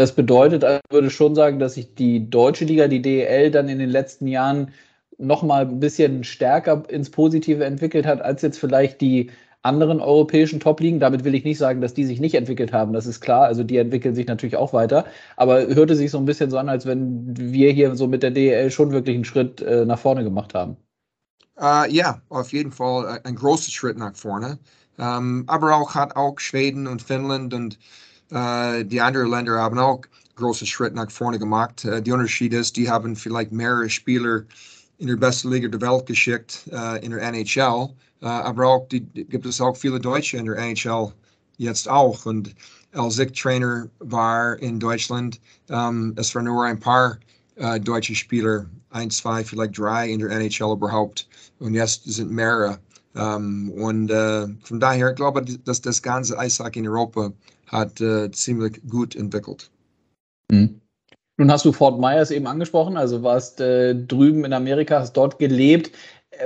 Das 0.00 0.14
bedeutet, 0.14 0.64
ich 0.64 0.80
würde 0.90 1.10
schon 1.10 1.34
sagen, 1.34 1.58
dass 1.58 1.74
sich 1.74 1.94
die 1.94 2.30
deutsche 2.30 2.64
Liga, 2.64 2.88
die 2.88 3.02
DEL, 3.02 3.50
dann 3.50 3.68
in 3.68 3.78
den 3.78 3.90
letzten 3.90 4.26
Jahren 4.26 4.72
noch 5.18 5.42
mal 5.42 5.66
ein 5.66 5.78
bisschen 5.78 6.24
stärker 6.24 6.84
ins 6.88 7.10
Positive 7.10 7.62
entwickelt 7.62 8.06
hat, 8.06 8.22
als 8.22 8.40
jetzt 8.40 8.58
vielleicht 8.58 9.02
die 9.02 9.30
anderen 9.60 10.00
europäischen 10.00 10.58
Top-Ligen. 10.58 11.00
Damit 11.00 11.24
will 11.24 11.34
ich 11.34 11.44
nicht 11.44 11.58
sagen, 11.58 11.82
dass 11.82 11.92
die 11.92 12.06
sich 12.06 12.18
nicht 12.18 12.34
entwickelt 12.34 12.72
haben, 12.72 12.94
das 12.94 13.04
ist 13.04 13.20
klar. 13.20 13.44
Also 13.44 13.62
die 13.62 13.76
entwickeln 13.76 14.14
sich 14.14 14.26
natürlich 14.26 14.56
auch 14.56 14.72
weiter. 14.72 15.04
Aber 15.36 15.66
hörte 15.66 15.94
sich 15.94 16.10
so 16.10 16.16
ein 16.16 16.24
bisschen 16.24 16.48
so 16.48 16.56
an, 16.56 16.70
als 16.70 16.86
wenn 16.86 17.36
wir 17.36 17.70
hier 17.70 17.94
so 17.94 18.06
mit 18.06 18.22
der 18.22 18.30
DEL 18.30 18.70
schon 18.70 18.92
wirklich 18.92 19.16
einen 19.16 19.26
Schritt 19.26 19.60
äh, 19.60 19.84
nach 19.84 19.98
vorne 19.98 20.24
gemacht 20.24 20.54
haben. 20.54 20.78
Uh, 21.60 21.84
ja, 21.90 22.22
auf 22.30 22.54
jeden 22.54 22.72
Fall 22.72 23.18
äh, 23.22 23.28
ein 23.28 23.34
großer 23.34 23.70
Schritt 23.70 23.98
nach 23.98 24.16
vorne. 24.16 24.58
Um, 24.96 25.04
ähm, 25.04 25.44
aber 25.46 25.76
auch 25.76 25.94
hat 25.94 26.16
auch 26.16 26.40
Schweden 26.40 26.86
und 26.86 27.02
Finnland 27.02 27.52
und 27.52 27.78
die 28.30 29.00
anderen 29.00 29.30
Länder 29.30 29.58
haben 29.58 29.78
auch 29.78 30.02
große 30.36 30.64
Schritt 30.64 30.94
nach 30.94 31.10
vorne 31.10 31.38
gemacht. 31.38 31.84
Uh, 31.84 32.00
die 32.00 32.12
Unterschied 32.12 32.52
ist, 32.54 32.76
die 32.76 32.88
haben 32.88 33.16
vielleicht 33.16 33.52
mehrere 33.52 33.90
Spieler 33.90 34.44
in 34.98 35.08
der 35.08 35.16
besten 35.16 35.50
Liga 35.50 35.68
der 35.68 35.80
Welt 35.80 36.06
geschickt, 36.06 36.68
in 37.00 37.10
der 37.10 37.22
NHL. 37.22 37.88
Aber 38.20 38.66
auch 38.66 38.88
die, 38.88 39.00
gibt 39.00 39.46
es 39.46 39.60
auch 39.60 39.76
viele 39.76 39.98
Deutsche 39.98 40.36
in 40.36 40.46
der 40.46 40.58
NHL 40.58 41.12
jetzt 41.56 41.88
auch. 41.88 42.26
Und 42.26 42.54
als 42.92 43.18
ich 43.18 43.32
Trainer 43.32 43.88
war 44.00 44.58
in 44.58 44.80
Deutschland, 44.80 45.40
ähm, 45.68 46.14
es 46.16 46.34
waren 46.34 46.46
nur 46.46 46.64
ein 46.64 46.80
paar 46.80 47.18
äh, 47.56 47.78
deutsche 47.78 48.14
Spieler, 48.14 48.66
ein, 48.90 49.10
zwei, 49.10 49.44
vielleicht 49.44 49.78
drei 49.78 50.08
in 50.08 50.20
der 50.20 50.30
NHL 50.30 50.72
überhaupt. 50.72 51.28
Und 51.58 51.74
jetzt 51.74 52.04
sind 52.04 52.30
mehrere. 52.30 52.78
Ähm, 53.20 53.70
und 53.76 54.10
äh, 54.10 54.46
von 54.62 54.80
daher 54.80 55.12
glaube 55.12 55.44
ich, 55.46 55.62
dass 55.64 55.82
das 55.82 56.02
ganze 56.02 56.38
Eishockey 56.38 56.80
in 56.80 56.88
Europa 56.88 57.32
hat 57.66 58.00
äh, 58.00 58.30
ziemlich 58.30 58.80
gut 58.88 59.14
entwickelt. 59.14 59.70
Mhm. 60.50 60.80
Nun 61.36 61.50
hast 61.50 61.64
du 61.64 61.72
Fort 61.72 62.00
Myers 62.00 62.30
eben 62.30 62.46
angesprochen, 62.46 62.96
also 62.96 63.22
warst 63.22 63.60
äh, 63.60 63.94
drüben 63.94 64.44
in 64.44 64.52
Amerika, 64.52 65.00
hast 65.00 65.14
dort 65.14 65.38
gelebt 65.38 65.90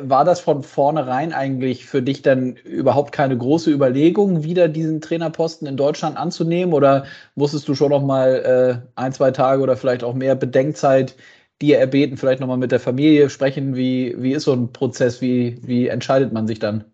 war 0.00 0.24
das 0.24 0.40
von 0.40 0.62
vornherein 0.62 1.32
eigentlich 1.32 1.86
für 1.86 2.02
dich 2.02 2.22
dann 2.22 2.56
überhaupt 2.56 3.12
keine 3.12 3.36
große 3.36 3.70
Überlegung, 3.70 4.42
wieder 4.42 4.68
diesen 4.68 5.00
Trainerposten 5.00 5.66
in 5.66 5.76
Deutschland 5.76 6.16
anzunehmen? 6.16 6.74
Oder 6.74 7.04
musstest 7.34 7.68
du 7.68 7.74
schon 7.74 7.90
noch 7.90 8.02
mal 8.02 8.82
äh, 8.84 9.00
ein, 9.00 9.12
zwei 9.12 9.30
Tage 9.30 9.62
oder 9.62 9.76
vielleicht 9.76 10.02
auch 10.02 10.14
mehr 10.14 10.34
Bedenkzeit 10.34 11.14
dir 11.60 11.78
erbeten, 11.78 12.16
vielleicht 12.16 12.40
noch 12.40 12.48
mal 12.48 12.56
mit 12.56 12.72
der 12.72 12.80
Familie 12.80 13.30
sprechen? 13.30 13.76
Wie, 13.76 14.14
wie 14.18 14.32
ist 14.32 14.44
so 14.44 14.52
ein 14.52 14.72
Prozess? 14.72 15.20
Wie, 15.20 15.58
wie 15.62 15.88
entscheidet 15.88 16.32
man 16.32 16.46
sich 16.46 16.58
dann? 16.58 16.84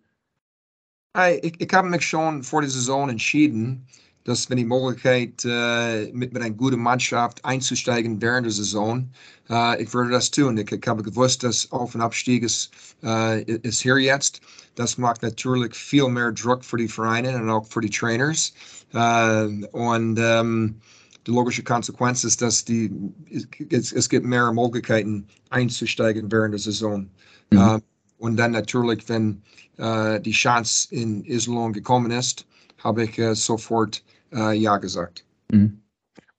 Ich, 1.43 1.61
ich 1.61 1.73
habe 1.73 1.89
mich 1.89 2.07
schon 2.07 2.43
vor 2.43 2.61
der 2.61 2.71
Saison 2.71 3.09
entschieden, 3.11 3.87
dass 4.25 4.49
wenn 4.49 4.59
die 4.59 4.65
Möglichkeit 4.65 5.45
äh, 5.45 6.13
mit, 6.13 6.33
mit 6.33 6.43
einer 6.43 6.55
guten 6.55 6.81
Mannschaft 6.81 7.45
einzusteigen 7.45 8.21
während 8.21 8.47
der 8.47 8.53
Saison, 8.53 9.09
äh, 9.49 9.83
ich 9.83 9.93
würde 9.93 10.11
das 10.11 10.31
tun. 10.31 10.57
Ich, 10.59 10.71
ich 10.71 10.87
habe 10.87 11.03
gewusst, 11.03 11.43
dass 11.43 11.71
Auf- 11.73 11.95
und 11.95 12.01
Abstieg 12.01 12.43
ist, 12.43 12.71
äh, 13.03 13.43
ist 13.43 13.81
hier 13.81 13.99
jetzt. 13.99 14.41
Das 14.77 14.99
macht 14.99 15.23
natürlich 15.23 15.75
viel 15.75 16.09
mehr 16.09 16.33
Druck 16.33 16.65
für 16.65 16.77
die 16.77 16.89
Vereine 16.89 17.35
und 17.37 17.51
auch 17.51 17.67
für 17.67 17.81
die 17.81 17.91
Trainers. 17.91 18.53
Äh, 18.93 19.67
und 19.73 20.19
ähm, 20.21 20.81
die 21.27 21.31
logische 21.31 21.63
Konsequenz 21.63 22.25
ist, 22.25 22.43
dass 22.43 22.65
die, 22.65 22.91
es, 23.71 23.93
es 23.93 24.09
gibt 24.09 24.27
mehr 24.27 24.53
Möglichkeiten 24.53 25.27
einzusteigen 25.51 26.31
während 26.33 26.55
der 26.55 26.61
Saison. 26.61 27.09
Mhm. 27.51 27.59
Äh, 27.59 27.79
und 28.19 28.37
dann 28.37 28.53
natürlich, 28.53 29.09
wenn 29.09 29.43
äh, 29.79 30.21
die 30.21 30.33
Chance 30.33 30.89
in 30.95 31.25
Iserlohn 31.25 31.73
gekommen 31.73 32.11
ist, 32.11 32.47
habe 32.79 33.05
ich 33.05 33.19
äh, 33.19 33.35
sofort 33.35 34.03
äh, 34.33 34.57
Ja 34.57 34.77
gesagt. 34.77 35.25
Mhm. 35.51 35.81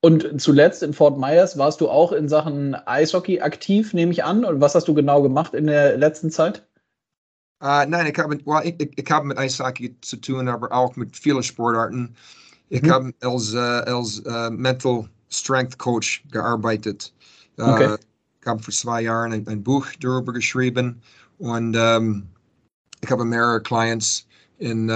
Und 0.03 0.41
zuletzt 0.41 0.81
in 0.81 0.93
Fort 0.93 1.19
Myers 1.19 1.57
warst 1.59 1.79
du 1.79 1.88
auch 1.88 2.11
in 2.11 2.27
Sachen 2.27 2.73
Eishockey 2.73 3.39
aktiv, 3.41 3.93
nehme 3.93 4.11
ich 4.11 4.23
an. 4.23 4.43
Und 4.43 4.59
was 4.59 4.73
hast 4.73 4.88
du 4.88 4.95
genau 4.95 5.21
gemacht 5.21 5.53
in 5.53 5.67
der 5.67 5.95
letzten 5.97 6.31
Zeit? 6.31 6.65
Uh, 7.63 7.85
nein, 7.88 8.07
ich 8.07 8.17
habe, 8.17 8.39
well, 8.45 8.61
ich, 8.63 8.81
ich, 8.81 8.97
ich 8.97 9.11
habe 9.11 9.27
mit 9.27 9.38
Eishockey 9.38 9.95
zu 10.01 10.17
tun, 10.17 10.47
aber 10.47 10.71
auch 10.71 10.95
mit 10.95 11.15
vielen 11.15 11.43
Sportarten. 11.43 12.15
Ich 12.71 12.81
mhm. 12.81 12.91
habe 12.91 13.13
als, 13.19 13.53
uh, 13.53 13.57
als 13.57 14.21
uh, 14.25 14.49
Mental 14.49 15.07
Strength 15.29 15.77
Coach 15.77 16.23
gearbeitet. 16.31 17.13
Okay. 17.57 17.95
ich 18.39 18.47
habe 18.47 18.63
vor 18.63 18.73
zwei 18.73 19.01
Jahren 19.01 19.33
ein, 19.33 19.47
ein 19.47 19.61
Buch 19.61 19.85
darüber 19.99 20.31
geschrieben 20.31 21.01
und 21.37 21.75
ähm, 21.77 22.23
ich 23.01 23.11
habe 23.11 23.25
mehrere 23.25 23.61
Clients 23.61 24.25
in 24.57 24.89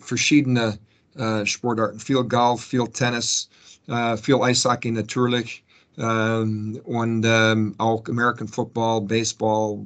verschiedene 0.00 0.78
uh, 1.16 1.44
Sportarten. 1.46 1.98
Viel 2.00 2.24
Golf, 2.24 2.64
viel 2.64 2.88
Tennis, 2.88 3.48
uh, 3.88 4.16
viel 4.16 4.42
Eishockey 4.42 4.90
natürlich. 4.90 5.64
Um, 5.96 6.80
und 6.84 7.24
um, 7.26 7.74
auch 7.78 8.02
American 8.08 8.48
Football, 8.48 9.02
Baseball, 9.02 9.84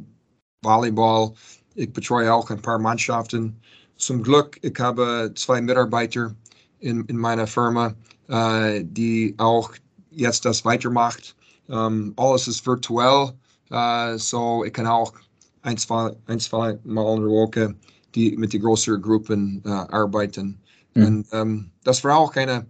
Volleyball. 0.62 1.32
Ich 1.74 1.92
betreue 1.92 2.32
auch 2.32 2.48
ein 2.50 2.62
paar 2.62 2.78
Mannschaften. 2.78 3.56
Zum 3.96 4.22
Glück, 4.22 4.58
ich 4.62 4.78
habe 4.78 5.32
zwei 5.34 5.60
Mitarbeiter 5.60 6.32
in, 6.80 7.04
in 7.06 7.16
meiner 7.16 7.47
Firma, 7.47 7.95
uh, 8.28 8.80
die 8.83 9.35
auch 9.38 9.73
jetzt 10.11 10.45
das 10.45 10.64
weitermacht. 10.64 11.35
Um, 11.68 12.12
alles 12.16 12.47
ist 12.47 12.64
virtuell, 12.64 13.33
uh, 13.73 14.16
so 14.16 14.64
ich 14.64 14.73
kann 14.73 14.87
auch 14.87 15.12
ein, 15.62 15.76
zwei, 15.76 16.14
ein, 16.26 16.38
zwei 16.38 16.78
Mal 16.85 17.16
in 17.16 17.23
der 17.23 17.30
Woche 17.30 17.75
die, 18.14 18.37
mit 18.37 18.52
den 18.52 18.62
größeren 18.62 19.02
Gruppen 19.02 19.62
uh, 19.66 19.71
arbeiten. 19.90 20.59
Mhm. 20.95 21.06
Und 21.06 21.26
ähm, 21.33 21.71
das 21.85 22.02
war 22.04 22.16
auch 22.16 22.35
eine, 22.37 22.66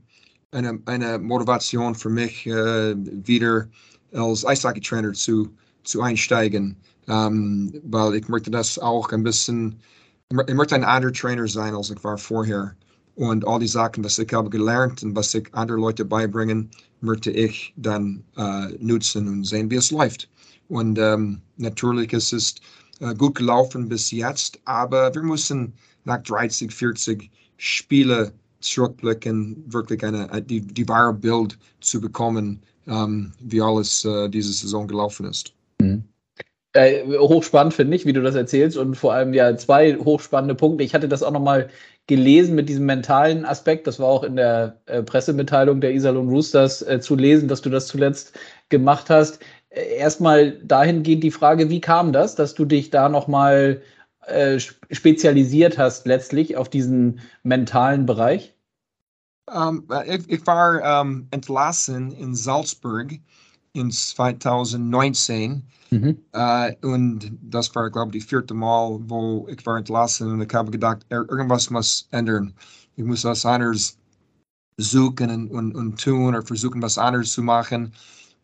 eine, 0.52 0.80
eine 0.86 1.18
Motivation 1.18 1.94
für 1.94 2.10
mich, 2.10 2.46
äh, 2.46 2.94
wieder 2.96 3.68
als 4.12 4.44
Eishockey-Trainer 4.44 5.12
zu, 5.12 5.48
zu 5.84 6.02
einsteigen, 6.02 6.76
ähm, 7.08 7.72
weil 7.84 8.14
ich 8.16 8.28
möchte 8.28 8.50
das 8.50 8.78
auch 8.78 9.12
ein 9.12 9.22
bisschen, 9.22 9.76
ich 10.30 10.54
möchte 10.54 10.74
ein 10.74 10.84
anderer 10.84 11.12
Trainer 11.12 11.46
sein, 11.46 11.74
als 11.74 11.90
ich 11.90 12.02
war 12.02 12.18
vorher. 12.18 12.74
Und 13.16 13.46
all 13.46 13.58
die 13.58 13.66
Sachen, 13.66 14.04
was 14.04 14.18
ich 14.18 14.32
habe 14.32 14.50
gelernt 14.50 15.02
und 15.02 15.16
was 15.16 15.34
ich 15.34 15.48
andere 15.52 15.78
Leute 15.78 16.04
beibringen, 16.04 16.70
möchte 17.00 17.30
ich 17.30 17.72
dann 17.76 18.22
äh, 18.36 18.68
nutzen 18.78 19.26
und 19.28 19.44
sehen, 19.44 19.70
wie 19.70 19.76
es 19.76 19.90
läuft. 19.90 20.28
Und 20.68 20.98
ähm, 20.98 21.40
natürlich 21.56 22.12
ist 22.12 22.32
es 22.32 22.54
äh, 23.00 23.14
gut 23.14 23.36
gelaufen 23.36 23.88
bis 23.88 24.10
jetzt, 24.10 24.58
aber 24.64 25.14
wir 25.14 25.22
müssen 25.22 25.72
nach 26.04 26.22
30, 26.22 26.72
40 26.72 27.30
Spiele 27.56 28.32
zurückblicken, 28.60 29.64
wirklich 29.66 30.02
eine, 30.04 30.30
äh, 30.30 30.42
die, 30.42 30.60
die 30.60 30.88
wahre 30.88 31.14
Bild 31.14 31.58
zu 31.80 32.00
bekommen, 32.00 32.60
ähm, 32.86 33.32
wie 33.40 33.60
alles 33.60 34.04
äh, 34.04 34.28
diese 34.28 34.52
Saison 34.52 34.86
gelaufen 34.86 35.26
ist. 35.26 35.52
Mhm. 35.80 36.04
Äh, 36.72 37.06
hochspannend 37.18 37.72
finde 37.72 37.96
ich, 37.96 38.04
wie 38.04 38.12
du 38.12 38.22
das 38.22 38.34
erzählst 38.34 38.76
und 38.76 38.96
vor 38.96 39.14
allem 39.14 39.32
ja 39.32 39.56
zwei 39.56 39.96
hochspannende 39.96 40.54
Punkte. 40.54 40.84
Ich 40.84 40.94
hatte 40.94 41.08
das 41.08 41.22
auch 41.22 41.32
nochmal 41.32 41.70
gelesen 42.06 42.54
mit 42.54 42.68
diesem 42.68 42.86
mentalen 42.86 43.44
Aspekt. 43.44 43.86
Das 43.86 43.98
war 43.98 44.06
auch 44.06 44.22
in 44.22 44.36
der 44.36 44.80
äh, 44.86 45.02
Pressemitteilung 45.02 45.80
der 45.80 45.92
Iserlohn 45.92 46.28
Roosters 46.28 46.82
äh, 46.82 47.00
zu 47.00 47.16
lesen, 47.16 47.48
dass 47.48 47.62
du 47.62 47.70
das 47.70 47.88
zuletzt 47.88 48.38
gemacht 48.68 49.10
hast. 49.10 49.40
Äh, 49.70 49.96
erstmal 49.96 50.52
dahingehend 50.62 51.24
die 51.24 51.30
Frage, 51.30 51.68
wie 51.68 51.80
kam 51.80 52.12
das, 52.12 52.34
dass 52.34 52.54
du 52.54 52.64
dich 52.64 52.90
da 52.90 53.08
nochmal 53.08 53.82
äh, 54.26 54.58
spezialisiert 54.90 55.78
hast 55.78 56.06
letztlich 56.06 56.56
auf 56.56 56.68
diesen 56.68 57.20
mentalen 57.42 58.06
Bereich? 58.06 58.54
Um, 59.48 59.86
ich, 60.06 60.28
ich, 60.28 60.46
war 60.46 61.02
um, 61.02 61.28
entlassen 61.30 62.10
in 62.10 62.34
Salzburg 62.34 63.12
in 63.72 63.92
2019 63.92 65.62
mhm. 65.90 66.18
uh, 66.34 66.70
und 66.82 67.32
das 67.42 67.74
war, 67.74 67.90
glaube 67.90 68.16
ich, 68.16 68.24
die 68.24 68.28
vierte 68.28 68.54
Mal, 68.54 68.98
wo 69.02 69.46
ich 69.48 69.64
war 69.66 69.78
entlassen 69.78 70.32
und 70.32 70.42
ich 70.42 70.54
habe 70.54 70.70
gedacht, 70.70 71.06
irgendwas 71.10 71.70
muss 71.70 72.08
ändern. 72.10 72.54
Ich 72.96 73.04
muss 73.04 73.24
was 73.24 73.44
anderes 73.44 73.98
suchen 74.78 75.30
und, 75.30 75.50
und, 75.50 75.74
und 75.74 76.00
tun 76.00 76.28
oder 76.28 76.42
versuchen, 76.42 76.82
was 76.82 76.98
anderes 76.98 77.32
zu 77.32 77.42
machen. 77.42 77.92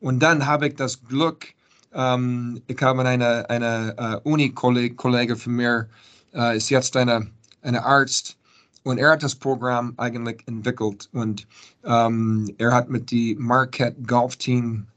Und 0.01 0.21
dann 0.21 0.47
habe 0.47 0.69
ich 0.69 0.75
das 0.77 1.03
Glück, 1.05 1.47
um, 1.93 2.61
ich 2.67 2.81
habe 2.81 3.05
eine, 3.05 3.49
eine 3.51 4.21
uh, 4.25 4.31
Uni-Kollege 4.31 5.37
von 5.37 5.53
mir, 5.53 5.89
uh, 6.35 6.53
ist 6.53 6.71
jetzt 6.71 6.97
eine, 6.97 7.31
eine 7.63 7.85
Arzt, 7.85 8.37
und 8.85 8.99
er 8.99 9.13
hat 9.13 9.23
das 9.23 9.35
Programm 9.35 9.95
eigentlich 9.97 10.43
entwickelt 10.47 11.09
und 11.13 11.47
um, 11.83 12.47
er 12.59 12.73
hat 12.73 12.91
mit 12.91 13.11
die 13.11 13.37
Marquette 13.39 14.01
Golf 14.03 14.37
Team, 14.37 14.87
äh, 14.89 14.92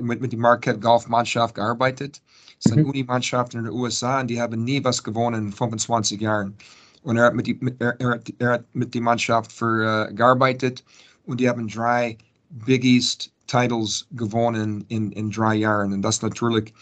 mit, 0.00 0.20
mit 0.20 0.32
die 0.32 0.36
Marquette 0.36 0.80
Golf 0.80 1.08
Mannschaft 1.08 1.54
gearbeitet. 1.54 2.20
Es 2.58 2.66
ist 2.66 2.72
eine 2.72 2.82
mhm. 2.82 2.90
Unimannschaft 2.90 3.54
in 3.54 3.64
den 3.64 3.72
USA 3.72 4.20
und 4.20 4.28
die 4.28 4.40
haben 4.40 4.64
nie 4.64 4.82
was 4.82 5.02
gewonnen 5.02 5.46
in 5.46 5.52
25 5.52 6.20
Jahren. 6.20 6.54
Und 7.02 7.16
er 7.16 7.26
hat 7.26 7.34
mit, 7.34 7.46
die, 7.46 7.58
er, 7.78 7.98
er, 8.00 8.10
hat, 8.10 8.32
er 8.38 8.50
hat 8.52 8.64
mit 8.74 8.92
die 8.94 9.00
Mannschaft 9.00 9.52
für, 9.52 10.08
uh, 10.10 10.14
gearbeitet 10.14 10.84
und 11.26 11.40
die 11.40 11.48
haben 11.48 11.68
drei 11.68 12.18
Big 12.50 12.84
East 12.84 13.30
Titles 13.46 14.06
gewonnen 14.12 14.84
in, 14.88 15.12
in 15.12 15.30
drei 15.30 15.54
Jahren. 15.54 15.92
Und 15.92 16.02
das 16.02 16.20
natürlich 16.22 16.74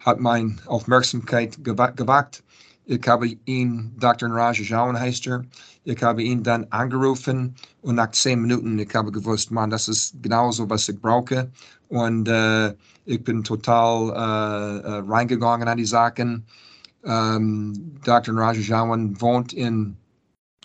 hat 0.00 0.20
meine 0.20 0.56
Aufmerksamkeit 0.66 1.62
gewagt. 1.64 2.43
Ich 2.86 3.06
habe 3.08 3.28
ihn, 3.46 3.92
Dr. 3.98 4.30
Raj 4.30 4.60
Jawan 4.60 4.98
heißt 4.98 5.26
er, 5.26 5.44
ich 5.84 6.02
habe 6.02 6.22
ihn 6.22 6.42
dann 6.42 6.66
angerufen 6.70 7.54
und 7.82 7.94
nach 7.94 8.10
zehn 8.10 8.42
Minuten, 8.42 8.78
ich 8.78 8.94
habe 8.94 9.10
gewusst, 9.10 9.50
man, 9.50 9.70
das 9.70 9.88
ist 9.88 10.22
genauso, 10.22 10.68
was 10.68 10.88
ich 10.88 11.00
brauche. 11.00 11.50
Und 11.88 12.28
äh, 12.28 12.74
ich 13.06 13.22
bin 13.22 13.42
total 13.42 14.10
äh, 14.10 14.86
äh, 14.86 15.02
reingegangen 15.06 15.68
an 15.68 15.78
die 15.78 15.84
Sachen. 15.84 16.44
Ähm, 17.04 17.98
Dr. 18.04 18.36
Rajajawan 18.36 19.20
wohnt 19.20 19.52
in 19.52 19.96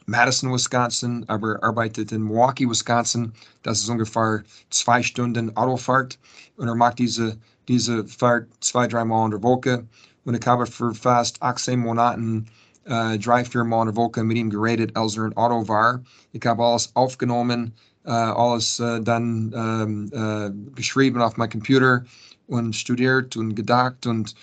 Madison, 0.05 0.51
Wisconsin, 0.51 1.23
aber 1.27 1.61
arbeitet 1.63 2.11
in 2.11 2.23
Milwaukee, 2.23 2.67
Wisconsin. 2.67 3.31
Das 3.63 3.79
ist 3.79 3.89
ungefähr 3.89 4.43
zwei 4.71 5.03
Stunden 5.03 5.55
Autofahrt. 5.55 6.17
Und 6.57 6.67
er 6.67 6.75
macht 6.75 6.99
diese, 6.99 7.37
diese 7.67 8.05
Fahrt 8.07 8.47
zwei, 8.61 8.87
dreimal 8.87 9.25
in 9.25 9.31
der 9.31 9.43
Woche. 9.43 9.85
Und 10.29 10.35
ich 10.35 10.45
habe 10.45 10.67
für 10.67 10.93
fast 10.93 11.41
18 11.41 11.79
Monaten 11.79 12.45
äh, 12.85 13.17
drei, 13.17 13.43
vier 13.43 13.63
Mal 13.63 13.81
in 13.81 13.87
der 13.87 13.95
Woche 13.95 14.23
mit 14.23 14.37
ihm 14.37 14.51
geredet, 14.51 14.95
als 14.95 15.17
er 15.17 15.23
ein 15.23 15.35
Auto 15.35 15.67
war. 15.67 16.03
Ich 16.33 16.45
habe 16.45 16.63
alles 16.63 16.95
aufgenommen, 16.95 17.73
äh, 18.05 18.11
alles 18.11 18.79
äh, 18.79 19.01
dann 19.01 19.51
ähm, 19.55 20.11
äh, 20.13 20.51
geschrieben 20.75 21.19
auf 21.19 21.35
meinem 21.37 21.49
Computer 21.49 22.05
und 22.45 22.75
studiert 22.75 23.37
und 23.37 23.55
gedacht 23.55 24.05
und 24.05 24.35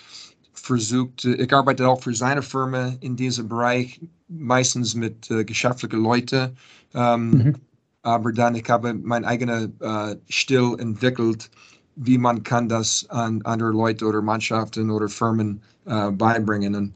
versucht. 0.51 1.23
Ich 1.23 1.53
arbeite 1.53 1.87
auch 1.87 2.03
für 2.03 2.13
seine 2.13 2.41
Firma 2.41 2.97
in 2.99 3.15
diesem 3.15 3.47
Bereich, 3.47 4.01
meistens 4.27 4.93
mit 4.93 5.31
äh, 5.31 5.45
geschäftlichen 5.45 6.03
Leuten. 6.03 6.57
Ähm, 6.95 7.29
mhm. 7.29 7.55
Aber 8.01 8.33
dann, 8.33 8.55
ich 8.55 8.69
habe 8.69 8.93
mein 8.93 9.23
eigener 9.23 9.69
äh, 9.79 10.17
Stil 10.29 10.75
entwickelt, 10.79 11.49
wie 11.97 12.17
man 12.17 12.43
kann 12.43 12.69
das 12.69 13.05
an 13.09 13.41
andere 13.43 13.71
Leute 13.71 14.05
oder 14.05 14.21
Mannschaften 14.21 14.89
oder 14.89 15.09
Firmen 15.09 15.61
äh, 15.85 16.11
beibringen. 16.11 16.75
Und 16.75 16.93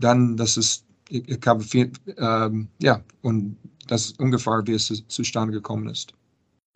dann, 0.00 0.36
das 0.36 0.56
ist, 0.56 0.84
ich, 1.08 1.28
ich 1.28 1.46
habe 1.46 1.62
viel, 1.62 1.90
ähm, 2.18 2.68
ja, 2.82 3.00
und 3.22 3.56
das 3.88 4.06
ist 4.06 4.20
ungefähr, 4.20 4.62
wie 4.66 4.74
es 4.74 4.92
zustande 5.08 5.52
gekommen 5.52 5.88
ist. 5.88 6.12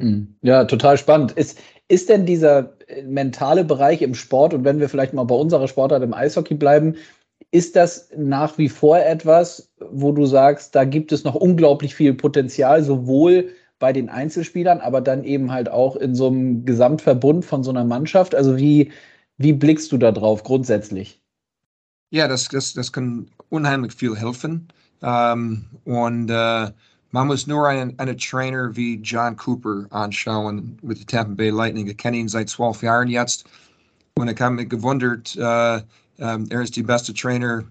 Hm. 0.01 0.35
Ja, 0.43 0.65
total 0.65 0.99
spannend. 0.99 1.33
Ist, 1.33 1.59
ist 1.89 2.09
denn 2.09 2.27
dieser 2.27 2.73
äh, 2.89 3.03
mentale 3.03 3.65
Bereich 3.65 4.03
im 4.03 4.15
Sport, 4.15 4.55
und 4.55 4.65
wenn 4.65 4.81
wir 4.81 4.89
vielleicht 4.89 5.15
mal 5.15 5.25
bei 5.25 5.35
unserer 5.35 5.69
Sportart 5.69 6.03
im 6.03 6.15
Eishockey 6.15 6.55
bleiben, 6.55 6.97
ist 7.51 7.77
das 7.77 8.09
nach 8.17 8.59
wie 8.59 8.69
vor 8.69 8.99
etwas, 8.99 9.71
wo 9.91 10.13
du 10.13 10.27
sagst, 10.27 10.75
da 10.75 10.85
gibt 10.85 11.13
es 11.13 11.25
noch 11.25 11.35
unglaublich 11.35 11.95
viel 11.95 12.15
Potenzial, 12.15 12.83
sowohl 12.83 13.51
bei 13.85 13.93
den 13.93 14.09
Einzelspielern, 14.09 14.81
aber 14.81 15.03
dann 15.03 15.25
eben 15.25 15.53
halt 15.53 15.69
auch 15.69 15.95
in 15.97 16.15
so 16.15 16.29
einem 16.29 16.65
Gesamtverbund 16.65 17.45
von 17.45 17.63
so 17.63 17.69
einer 17.69 17.85
Mannschaft? 17.85 18.35
Also 18.35 18.57
wie, 18.57 18.91
wie 19.37 19.53
blickst 19.53 19.93
du 19.93 19.99
da 19.99 20.11
drauf 20.11 20.43
grundsätzlich? 20.43 21.21
Ja, 22.09 22.27
das, 22.27 22.49
das, 22.49 22.73
das 22.73 22.95
kann 22.95 23.29
unheimlich 23.51 23.93
viel 23.93 24.17
helfen. 24.17 24.69
Ähm, 25.03 25.67
und 25.85 26.31
äh, 26.31 26.71
man 27.11 27.27
muss 27.27 27.47
nur 27.47 27.69
einen, 27.69 27.99
einen 27.99 28.17
Trainer 28.17 28.75
wie 28.75 28.95
John 29.03 29.37
Cooper 29.37 29.85
anschauen 29.91 30.79
mit 30.81 31.01
der 31.01 31.07
Tampa 31.07 31.35
Bay 31.35 31.51
Lightning. 31.51 31.87
Ich 31.87 31.99
kenne 31.99 32.17
ihn 32.17 32.29
seit 32.29 32.49
zwölf 32.49 32.83
Jahren 32.83 33.09
jetzt. 33.09 33.45
Und 34.15 34.29
ich 34.29 34.41
habe 34.41 34.55
mich 34.55 34.71
gewundert, 34.71 35.37
äh, 35.37 35.77
ähm, 36.21 36.47
er 36.49 36.63
ist 36.63 36.75
die 36.75 36.83
beste 36.83 37.13
Trainer, 37.13 37.65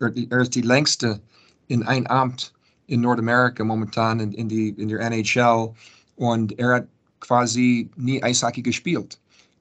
er 0.00 0.40
ist 0.40 0.56
die 0.56 0.62
längste 0.62 1.20
in 1.68 1.84
ein 1.84 2.10
Amt 2.10 2.52
in 2.90 3.00
Nordamerika 3.00 3.64
momentan 3.64 4.20
in, 4.20 4.32
in, 4.32 4.48
die, 4.48 4.70
in 4.70 4.88
der 4.88 5.00
NHL. 5.00 5.72
Und 6.16 6.58
er 6.58 6.74
hat 6.74 6.88
quasi 7.20 7.88
nie 7.96 8.22
Eishockey 8.22 8.62
gespielt. 8.62 9.18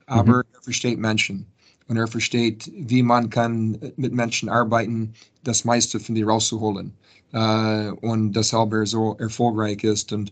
Aber 0.07 0.37
mhm. 0.37 0.43
er 0.53 0.61
versteht 0.61 0.99
Menschen 0.99 1.45
und 1.87 1.97
er 1.97 2.07
versteht, 2.07 2.71
wie 2.75 3.03
man 3.03 3.29
kann 3.29 3.77
mit 3.97 4.13
Menschen 4.13 4.49
arbeiten, 4.49 5.13
das 5.43 5.65
meiste 5.65 5.99
von 5.99 6.15
dir 6.15 6.27
rauszuholen. 6.27 6.93
Äh, 7.33 7.91
und 8.01 8.33
deshalb 8.33 8.73
er 8.73 8.85
so 8.85 9.15
erfolgreich 9.19 9.83
ist. 9.83 10.11
Und 10.11 10.31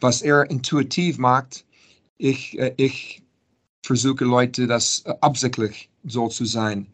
was 0.00 0.22
er 0.22 0.50
intuitiv 0.50 1.18
macht, 1.18 1.64
ich, 2.18 2.58
äh, 2.58 2.74
ich 2.76 3.22
versuche 3.84 4.24
Leute, 4.24 4.66
das 4.66 5.04
absichtlich 5.20 5.88
so 6.04 6.28
zu 6.28 6.44
sein, 6.44 6.86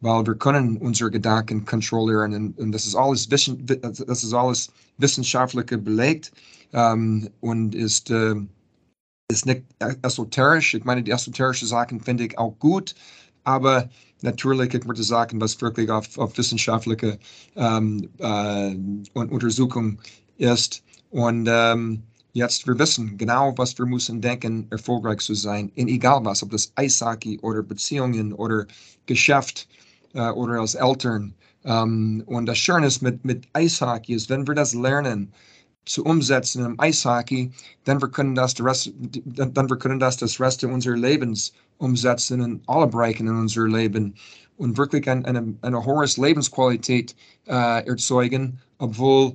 weil 0.00 0.26
wir 0.26 0.34
können 0.34 0.76
unsere 0.78 1.10
Gedanken 1.10 1.64
kontrollieren 1.64 2.34
und, 2.34 2.58
und 2.58 2.72
das 2.72 2.86
ist 2.86 2.94
alles 2.94 3.30
Wissen, 3.30 3.64
das 3.66 4.24
ist 4.24 4.34
alles 4.34 4.70
wissenschaftlich 4.98 5.66
belegt 5.66 6.32
ähm, 6.72 7.28
und 7.40 7.74
ist 7.74 8.10
äh, 8.10 8.34
ist 9.28 9.46
nicht 9.46 9.62
esoterisch. 10.02 10.74
Ich 10.74 10.84
meine, 10.84 11.02
die 11.02 11.10
esoterischen 11.10 11.68
Sachen 11.68 12.00
finde 12.00 12.24
ich 12.24 12.38
auch 12.38 12.58
gut, 12.58 12.94
aber 13.44 13.88
natürlich, 14.22 14.74
ich 14.74 14.86
würde 14.86 15.02
sagen, 15.02 15.40
was 15.40 15.60
wirklich 15.60 15.90
auf, 15.90 16.18
auf 16.18 16.36
wissenschaftliche 16.36 17.18
ähm, 17.56 18.08
äh, 18.18 18.74
Untersuchung 19.14 19.98
ist. 20.38 20.82
Und 21.10 21.48
ähm, 21.50 22.02
jetzt, 22.34 22.66
wir 22.66 22.78
wissen 22.78 23.16
genau, 23.16 23.54
was 23.56 23.78
wir 23.78 23.86
müssen 23.86 24.20
denken, 24.20 24.66
erfolgreich 24.70 25.20
zu 25.20 25.34
sein, 25.34 25.70
in 25.76 25.88
egal 25.88 26.24
was, 26.24 26.42
ob 26.42 26.50
das 26.50 26.72
Eishockey 26.74 27.38
oder 27.40 27.62
Beziehungen 27.62 28.32
oder 28.34 28.66
Geschäft 29.06 29.66
äh, 30.12 30.28
oder 30.30 30.60
als 30.60 30.74
Eltern. 30.74 31.34
Ähm, 31.64 32.22
und 32.26 32.46
das 32.46 32.58
Schöne 32.58 32.88
ist 32.88 33.00
mit, 33.00 33.24
mit 33.24 33.46
Eishockey 33.54 34.14
ist, 34.14 34.28
wenn 34.28 34.46
wir 34.46 34.54
das 34.54 34.74
lernen, 34.74 35.32
zu 35.86 36.04
umsetzen 36.04 36.64
im 36.64 36.80
Eishockey, 36.80 37.50
dann 37.84 38.00
wir 38.00 38.08
können 38.08 38.34
das, 38.34 38.54
Rest, 38.60 38.92
dann 39.26 39.68
wir 39.68 39.76
können 39.76 40.00
das 40.00 40.16
das 40.16 40.40
Rest 40.40 40.64
unseres 40.64 40.98
Lebens 40.98 41.52
umsetzen 41.78 42.40
in 42.40 42.60
alle 42.66 42.86
Bereichen 42.86 43.28
in 43.28 43.36
unser 43.36 43.68
Leben 43.68 44.14
und 44.56 44.76
wirklich 44.78 45.08
eine, 45.08 45.24
eine, 45.26 45.54
eine 45.62 45.84
hohe 45.84 46.06
Lebensqualität 46.16 47.14
äh, 47.46 47.86
erzeugen, 47.86 48.58
obwohl 48.78 49.34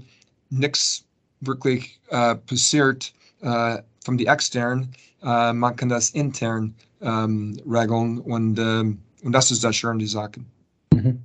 nichts 0.50 1.06
wirklich 1.42 2.00
äh, 2.10 2.36
passiert 2.36 3.14
äh, 3.42 3.78
von 4.04 4.18
die 4.18 4.28
extern. 4.28 4.90
Äh, 5.24 5.54
man 5.54 5.76
kann 5.76 5.90
das 5.90 6.12
intern 6.12 6.74
ähm, 7.02 7.58
regeln 7.70 8.20
und, 8.20 8.60
ähm, 8.60 9.00
und 9.24 9.32
das 9.32 9.52
ist 9.52 9.64
das 9.64 9.76
Schöne, 9.76 10.00
die 10.00 10.08
Sachen. 10.08 10.46
Mhm. 10.94 11.20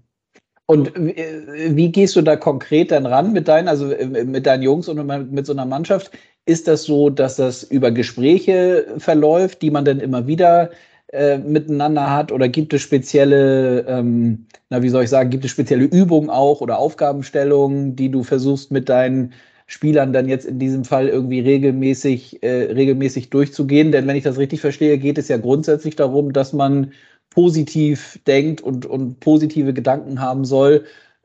Und 0.66 0.96
äh, 0.96 1.76
wie 1.76 1.92
gehst 1.92 2.16
du 2.16 2.22
da 2.22 2.36
konkret 2.36 2.90
dann 2.90 3.06
ran 3.06 3.32
mit 3.32 3.48
deinen, 3.48 3.68
also 3.68 3.90
äh, 3.90 4.24
mit 4.24 4.46
deinen 4.46 4.62
Jungs 4.62 4.88
und 4.88 5.04
mit 5.30 5.46
so 5.46 5.52
einer 5.52 5.66
Mannschaft? 5.66 6.10
Ist 6.46 6.68
das 6.68 6.84
so, 6.84 7.10
dass 7.10 7.36
das 7.36 7.62
über 7.64 7.90
Gespräche 7.90 8.86
verläuft, 8.98 9.62
die 9.62 9.70
man 9.70 9.84
dann 9.84 10.00
immer 10.00 10.26
wieder 10.26 10.70
äh, 11.12 11.38
miteinander 11.38 12.10
hat? 12.10 12.32
Oder 12.32 12.48
gibt 12.48 12.72
es 12.74 12.82
spezielle, 12.82 13.80
ähm, 13.86 14.46
na, 14.70 14.82
wie 14.82 14.88
soll 14.88 15.04
ich 15.04 15.10
sagen, 15.10 15.30
gibt 15.30 15.44
es 15.44 15.50
spezielle 15.50 15.84
Übungen 15.84 16.30
auch 16.30 16.60
oder 16.60 16.78
Aufgabenstellungen, 16.78 17.96
die 17.96 18.10
du 18.10 18.22
versuchst 18.22 18.70
mit 18.70 18.88
deinen 18.88 19.32
Spielern 19.66 20.12
dann 20.12 20.28
jetzt 20.28 20.44
in 20.46 20.58
diesem 20.58 20.84
Fall 20.84 21.08
irgendwie 21.08 21.40
regelmäßig, 21.40 22.42
äh, 22.42 22.72
regelmäßig 22.72 23.30
durchzugehen? 23.30 23.92
Denn 23.92 24.06
wenn 24.06 24.16
ich 24.16 24.24
das 24.24 24.38
richtig 24.38 24.60
verstehe, 24.60 24.98
geht 24.98 25.18
es 25.18 25.28
ja 25.28 25.38
grundsätzlich 25.38 25.96
darum, 25.96 26.32
dass 26.32 26.52
man 26.52 26.92
positiv 27.30 28.20
denkt 28.26 28.60
und, 28.60 28.86
und 28.86 29.20
positive 29.20 29.72
Gedanken 29.74 30.20
haben 30.20 30.44
soll 30.44 30.84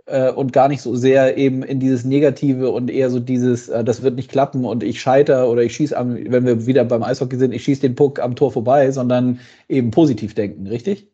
äh, 0.10 0.32
und 0.32 0.54
gar 0.54 0.68
nicht 0.68 0.82
so 0.82 0.96
sehr 0.96 1.38
eben 1.38 1.64
in 1.64 1.80
dieses 1.80 2.04
Negative 2.04 2.72
und 2.72 2.90
eher 2.90 3.10
so 3.10 3.20
dieses, 3.20 3.70
äh, 3.70 3.84
das 3.84 4.02
wird 4.02 4.16
nicht 4.16 4.32
klappen 4.32 4.66
und 4.66 4.84
ich 4.84 5.02
scheitere 5.02 5.48
oder 5.48 5.64
ich 5.64 5.76
schieße 5.76 5.96
am, 5.96 6.16
wenn 6.32 6.46
wir 6.46 6.66
wieder 6.66 6.86
beim 6.86 7.04
Eishockey 7.04 7.38
sind, 7.38 7.54
ich 7.54 7.64
schieße 7.64 7.82
den 7.82 7.96
Puck 7.96 8.20
am 8.20 8.36
Tor 8.36 8.52
vorbei, 8.52 8.92
sondern 8.92 9.40
eben 9.68 9.92
positiv 9.92 10.34
denken, 10.34 10.68
richtig? 10.68 11.12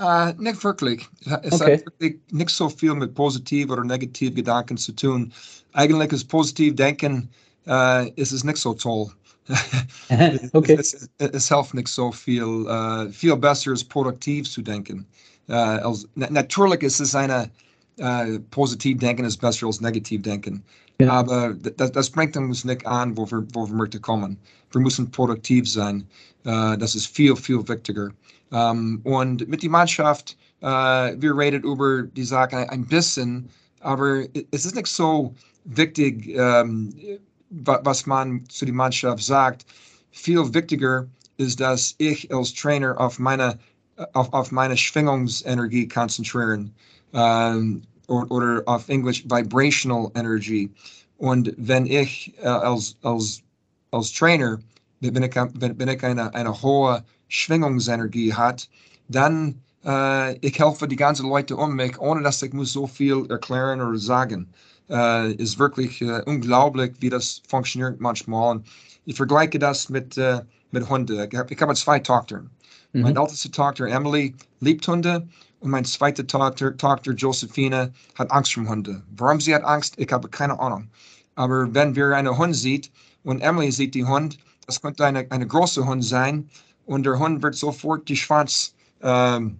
Uh, 0.00 0.32
nicht 0.38 0.64
wirklich. 0.64 1.06
Es 1.42 1.52
okay. 1.52 1.76
hat 1.76 1.86
wirklich 1.86 2.20
nicht 2.30 2.48
so 2.48 2.70
viel 2.70 2.94
mit 2.94 3.14
positiv 3.14 3.68
oder 3.68 3.84
negativ 3.84 4.34
Gedanken 4.34 4.78
zu 4.78 4.92
tun. 4.92 5.30
Eigentlich 5.74 6.10
ist 6.12 6.26
positiv 6.26 6.76
Denken 6.76 7.28
äh, 7.66 8.08
ist 8.12 8.32
es 8.32 8.42
nicht 8.42 8.56
so 8.56 8.72
toll. 8.72 9.10
okay. 10.52 10.76
es, 10.78 10.94
es, 11.18 11.30
es, 11.30 11.48
hilft 11.48 11.74
nicht 11.74 11.88
so 11.88 12.12
viel. 12.12 12.66
Äh, 12.66 13.10
viel 13.10 13.36
besser 13.36 13.72
ist 13.72 13.90
produktiv 13.90 14.50
zu 14.50 14.62
denken. 14.62 15.06
Äh, 15.48 15.52
als, 15.52 16.08
natürlich 16.14 16.82
ist 16.82 17.00
es 17.00 17.14
eine 17.14 17.50
äh, 17.98 18.38
positiv 18.50 18.98
denken 18.98 19.24
ist 19.24 19.40
besser 19.40 19.66
als 19.66 19.80
negativ 19.80 20.22
denken. 20.22 20.62
Ja. 21.00 21.12
Aber 21.12 21.54
das, 21.54 21.92
das, 21.92 22.10
bringt 22.10 22.36
uns 22.36 22.64
nicht 22.64 22.86
an, 22.86 23.16
wo 23.16 23.30
wir, 23.30 23.46
wo 23.54 23.66
wir 23.66 23.74
möchten 23.74 24.02
kommen. 24.02 24.36
Wir 24.72 24.80
müssen 24.80 25.10
produktiv 25.10 25.70
sein. 25.70 26.06
Uh, 26.46 26.76
das 26.76 26.94
ist 26.94 27.06
viel, 27.06 27.36
viel 27.36 27.66
wichtiger. 27.68 28.10
Um, 28.50 29.00
und 29.04 29.46
mit 29.48 29.62
der 29.62 29.70
Mannschaft, 29.70 30.36
uh, 30.62 31.12
wir 31.16 31.36
reden 31.36 31.62
über 31.62 32.02
die 32.02 32.24
Sache 32.24 32.68
ein 32.70 32.84
bisschen, 32.84 33.48
aber 33.80 34.24
es 34.50 34.64
ist 34.64 34.74
nicht 34.74 34.86
so 34.86 35.34
wichtig, 35.64 36.34
um, 36.38 36.92
was 37.50 38.06
man 38.06 38.44
zu 38.48 38.64
der 38.64 38.74
Mannschaft 38.74 39.22
sagt. 39.22 39.66
Viel 40.12 40.52
wichtiger 40.52 41.06
ist, 41.36 41.60
dass 41.60 41.94
ich 41.98 42.32
als 42.32 42.52
Trainer 42.54 42.98
auf 42.98 43.18
meine, 43.18 43.58
auf, 44.12 44.32
auf 44.32 44.52
meine 44.52 44.76
Schwingungsenergie 44.76 45.88
konzentrieren. 45.88 46.72
Um, 47.12 47.82
oder 48.10 48.62
auf 48.66 48.88
Englisch 48.88 49.24
Vibrational 49.24 50.10
Energy. 50.14 50.70
Und 51.18 51.52
wenn 51.56 51.86
ich 51.86 52.32
äh, 52.42 52.48
als, 52.48 52.96
als, 53.02 53.42
als 53.92 54.12
Trainer, 54.12 54.58
wenn 55.00 55.22
ich, 55.22 55.34
wenn, 55.36 55.78
wenn 55.78 55.88
ich 55.88 56.02
eine, 56.02 56.34
eine 56.34 56.62
hohe 56.62 57.04
Schwingungsenergie 57.28 58.34
hat, 58.34 58.68
dann 59.08 59.54
äh, 59.84 60.36
ich 60.38 60.58
helfe 60.58 60.88
die 60.88 60.96
ganzen 60.96 61.28
Leute 61.28 61.56
um 61.56 61.74
mich, 61.76 61.98
ohne 61.98 62.22
dass 62.22 62.42
ich 62.42 62.52
muss 62.52 62.72
so 62.72 62.86
viel 62.86 63.26
erklären 63.30 63.80
oder 63.80 63.98
sagen. 63.98 64.48
Äh, 64.88 65.34
ist 65.34 65.58
wirklich 65.58 66.02
äh, 66.02 66.22
unglaublich, 66.26 66.94
wie 67.00 67.10
das 67.10 67.42
funktioniert 67.46 68.00
manchmal. 68.00 68.56
Und 68.56 68.66
ich 69.06 69.16
vergleiche 69.16 69.58
das 69.58 69.88
mit, 69.88 70.18
äh, 70.18 70.40
mit 70.72 70.88
Hunden. 70.88 71.28
Ich 71.30 71.38
habe 71.38 71.54
hab 71.54 71.76
zwei 71.76 72.00
Tochter. 72.00 72.42
Mhm. 72.92 73.02
Meine 73.02 73.20
älteste 73.20 73.50
Tochter 73.50 73.86
Emily 73.86 74.34
liebt 74.60 74.86
Hunde 74.88 75.28
und 75.60 75.70
meine 75.70 75.86
zweite 75.86 76.26
Tochter, 76.26 76.76
Tochter 76.76 77.12
Josephine 77.12 77.92
hat 78.16 78.30
Angst 78.30 78.54
vor 78.54 78.66
Hunden. 78.66 79.02
Warum 79.16 79.40
sie 79.40 79.54
hat 79.54 79.64
Angst, 79.64 79.94
ich 79.98 80.10
habe 80.10 80.28
keine 80.28 80.58
Ahnung. 80.58 80.88
Aber 81.36 81.72
wenn 81.72 81.94
wir 81.94 82.16
einen 82.16 82.36
Hund 82.36 82.56
sieht 82.56 82.90
und 83.22 83.40
Emily 83.40 83.70
sieht 83.70 83.94
die 83.94 84.04
Hund, 84.04 84.38
das 84.66 84.80
könnte 84.80 85.04
eine, 85.04 85.26
eine 85.30 85.46
große 85.46 85.86
Hund 85.86 86.04
sein 86.04 86.48
und 86.86 87.04
der 87.04 87.18
Hund 87.18 87.42
wird 87.42 87.54
sofort 87.54 88.08
die 88.08 88.16
Schwanz 88.16 88.74
ähm, 89.02 89.58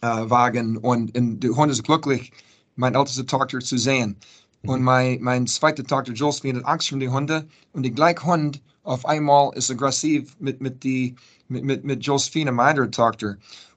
äh, 0.00 0.06
wagen 0.06 0.76
und, 0.78 1.16
und 1.16 1.40
der 1.40 1.50
Hund 1.50 1.72
ist 1.72 1.84
glücklich, 1.84 2.32
meine 2.76 2.98
älteste 2.98 3.26
Tochter 3.26 3.58
zu 3.60 3.78
sehen. 3.78 4.16
Und 4.62 4.82
mein, 4.82 5.20
mein 5.22 5.46
zweite 5.46 5.84
Tochter 5.84 6.12
Josephine 6.12 6.58
hat 6.58 6.66
Angst 6.66 6.88
vor 6.88 6.98
den 6.98 7.12
Hunden 7.12 7.48
und 7.72 7.82
die 7.82 7.92
gleiche 7.92 8.24
Hund 8.24 8.60
auf 8.82 9.04
einmal 9.04 9.52
ist 9.54 9.70
aggressiv 9.70 10.36
mit, 10.38 10.60
mit, 10.60 10.82
die, 10.82 11.14
mit, 11.48 11.64
mit, 11.64 11.84
mit 11.84 12.04
Josephine, 12.04 12.52
meine 12.52 12.70
andere 12.70 12.90
Tochter. 12.90 13.36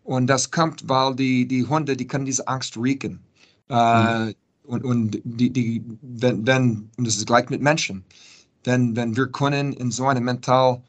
Und 0.09 0.25
das 0.25 0.49
kommt, 0.49 0.89
weil 0.89 1.15
die, 1.15 1.47
die 1.47 1.67
Hunde, 1.67 1.95
die 1.95 2.07
können 2.07 2.25
diese 2.25 2.47
Angst 2.47 2.75
riechen. 2.75 3.19
Äh, 3.67 4.33
und 4.63 4.83
und 4.83 5.21
die, 5.23 5.51
die, 5.51 5.83
wenn, 6.01 6.47
wenn, 6.47 6.89
und 6.97 7.05
das 7.05 7.17
ist 7.17 7.27
gleich 7.27 7.47
mit 7.51 7.61
Menschen, 7.61 8.03
wenn, 8.63 8.95
wenn 8.95 9.15
wir 9.15 9.27
können 9.27 9.71
in 9.73 9.91
so 9.91 10.07
einem 10.07 10.23
mental 10.23 10.81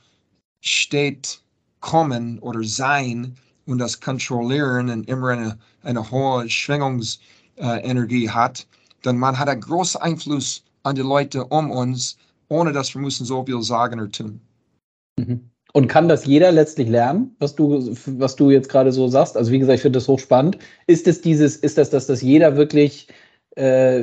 State 0.65 1.37
kommen 1.81 2.39
oder 2.39 2.65
sein 2.65 3.37
und 3.67 3.77
das 3.77 4.01
kontrollieren 4.01 4.89
und 4.89 5.07
immer 5.07 5.29
eine, 5.29 5.59
eine 5.83 6.11
hohe 6.11 6.49
Schwingungsenergie 6.49 8.25
äh, 8.25 8.31
hat, 8.31 8.67
dann 9.03 9.19
man 9.19 9.39
hat 9.39 9.51
einen 9.51 9.61
großen 9.61 10.01
Einfluss 10.01 10.65
an 10.85 10.95
die 10.95 11.03
Leute 11.03 11.45
um 11.45 11.71
uns, 11.71 12.17
ohne 12.49 12.73
dass 12.73 12.95
wir 12.95 13.03
müssen 13.03 13.27
so 13.27 13.45
viel 13.45 13.63
sagen 13.63 14.01
oder 14.01 14.11
tun. 14.11 14.41
Mhm. 15.19 15.51
Und 15.73 15.87
kann 15.87 16.09
das 16.09 16.27
jeder 16.27 16.51
letztlich 16.51 16.89
lernen, 16.89 17.35
was 17.39 17.55
du, 17.55 17.95
was 18.19 18.37
du 18.37 18.51
jetzt 18.51 18.69
gerade 18.69 18.93
so 18.93 19.09
sagst? 19.09 19.37
Also 19.37 19.53
wie 19.53 19.59
gesagt, 19.59 19.77
ich 19.77 19.83
finde 19.83 19.99
das 19.99 20.09
hochspannend. 20.09 20.59
Ist 20.87 21.07
es 21.07 21.21
dieses, 21.21 21.57
ist 21.57 21.79
das, 21.79 21.91
dass 21.91 22.07
das 22.07 22.23
jeder 22.23 22.57
wirklich, 22.57 23.09
äh, 23.57 24.01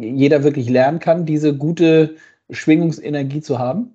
jeder 0.00 0.44
wirklich 0.44 0.68
lernen 0.68 0.98
kann, 0.98 1.24
diese 1.24 1.56
gute 1.56 2.16
Schwingungsenergie 2.50 3.40
zu 3.40 3.58
haben? 3.58 3.94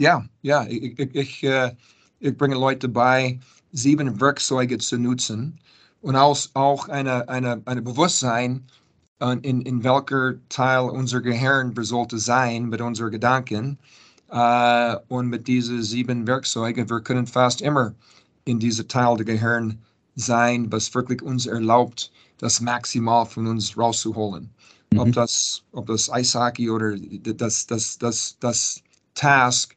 Ja, 0.00 0.24
ja. 0.42 0.64
Ich, 0.68 0.98
ich, 0.98 1.14
ich, 1.14 1.42
äh, 1.42 1.72
ich 2.20 2.36
bringe 2.36 2.54
Leute 2.54 2.88
bei, 2.88 3.38
sieben 3.72 4.20
Werkzeuge 4.20 4.78
zu 4.78 4.98
nutzen 4.98 5.58
und 6.00 6.14
auch, 6.16 6.38
auch 6.54 6.88
eine, 6.88 7.28
eine, 7.28 7.82
Bewusstsein, 7.82 8.64
in, 9.42 9.62
in 9.62 9.82
welcher 9.82 10.34
Teil 10.48 10.90
unser 10.90 11.20
Gehirn 11.20 11.74
sollte 11.80 12.18
sein 12.18 12.68
mit 12.68 12.80
unseren 12.80 13.10
Gedanken 13.10 13.78
und 15.08 15.28
mit 15.28 15.46
diesen 15.46 15.82
sieben 15.82 16.26
Werkzeugen, 16.26 16.90
wir 16.90 17.00
können 17.00 17.26
fast 17.26 17.62
immer 17.62 17.94
in 18.44 18.58
diesem 18.58 18.88
Teil 18.88 19.16
der 19.16 19.26
Gehirn 19.26 19.78
sein, 20.16 20.70
was 20.72 20.92
wirklich 20.94 21.22
uns 21.22 21.46
erlaubt, 21.46 22.10
das 22.38 22.60
Maximal 22.60 23.26
von 23.26 23.46
uns 23.46 23.76
rauszuholen. 23.78 24.50
Mhm. 24.92 24.98
Ob 24.98 25.12
das, 25.12 25.62
ob 25.72 25.86
das 25.86 26.10
Eishockey 26.10 26.68
oder 26.68 26.96
das, 26.96 27.66
das, 27.66 27.98
das, 27.98 28.36
das 28.40 28.82
Task 29.14 29.76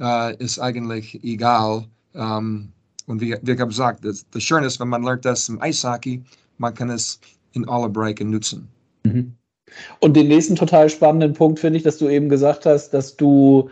uh, 0.00 0.30
ist 0.38 0.58
eigentlich 0.58 1.22
egal. 1.22 1.84
Ähm, 2.14 2.72
und 3.06 3.20
wie, 3.20 3.36
wie 3.42 3.52
ich 3.52 3.60
habe 3.60 3.68
gesagt, 3.68 4.04
das, 4.04 4.26
das 4.30 4.42
Schöne 4.42 4.66
ist, 4.66 4.80
wenn 4.80 4.88
man 4.88 5.02
lernt 5.02 5.24
das 5.24 5.48
im 5.48 5.60
Eishockey, 5.60 6.22
man 6.58 6.74
kann 6.74 6.90
es 6.90 7.20
in 7.52 7.68
alle 7.68 7.88
Bereiche 7.88 8.24
nutzen. 8.24 8.68
Mhm. 9.04 9.34
Und 10.00 10.16
den 10.16 10.28
nächsten 10.28 10.56
total 10.56 10.88
spannenden 10.88 11.34
Punkt 11.34 11.58
finde 11.58 11.76
ich, 11.76 11.82
dass 11.82 11.98
du 11.98 12.08
eben 12.08 12.28
gesagt 12.28 12.64
hast, 12.64 12.90
dass 12.90 13.16
du 13.16 13.70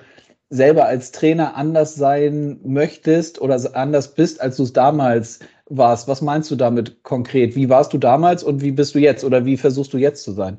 selber 0.51 0.87
als 0.87 1.13
Trainer 1.13 1.57
anders 1.57 1.95
sein 1.95 2.61
möchtest 2.65 3.41
oder 3.41 3.59
anders 3.75 4.15
bist, 4.15 4.41
als 4.41 4.57
du 4.57 4.63
es 4.63 4.73
damals 4.73 5.41
warst. 5.69 6.07
Was 6.09 6.23
meinst 6.23 6.51
du 6.51 6.57
damit 6.57 7.03
konkret? 7.03 7.57
Wie 7.57 7.69
warst 7.69 7.93
du 7.93 7.99
damals 7.99 8.43
und 8.45 8.61
wie 8.63 8.71
bist 8.71 8.95
du 8.95 9.01
jetzt 9.01 9.25
oder 9.25 9.45
wie 9.45 9.57
versuchst 9.57 9.93
du 9.93 9.99
jetzt 9.99 10.23
zu 10.23 10.33
sein? 10.33 10.59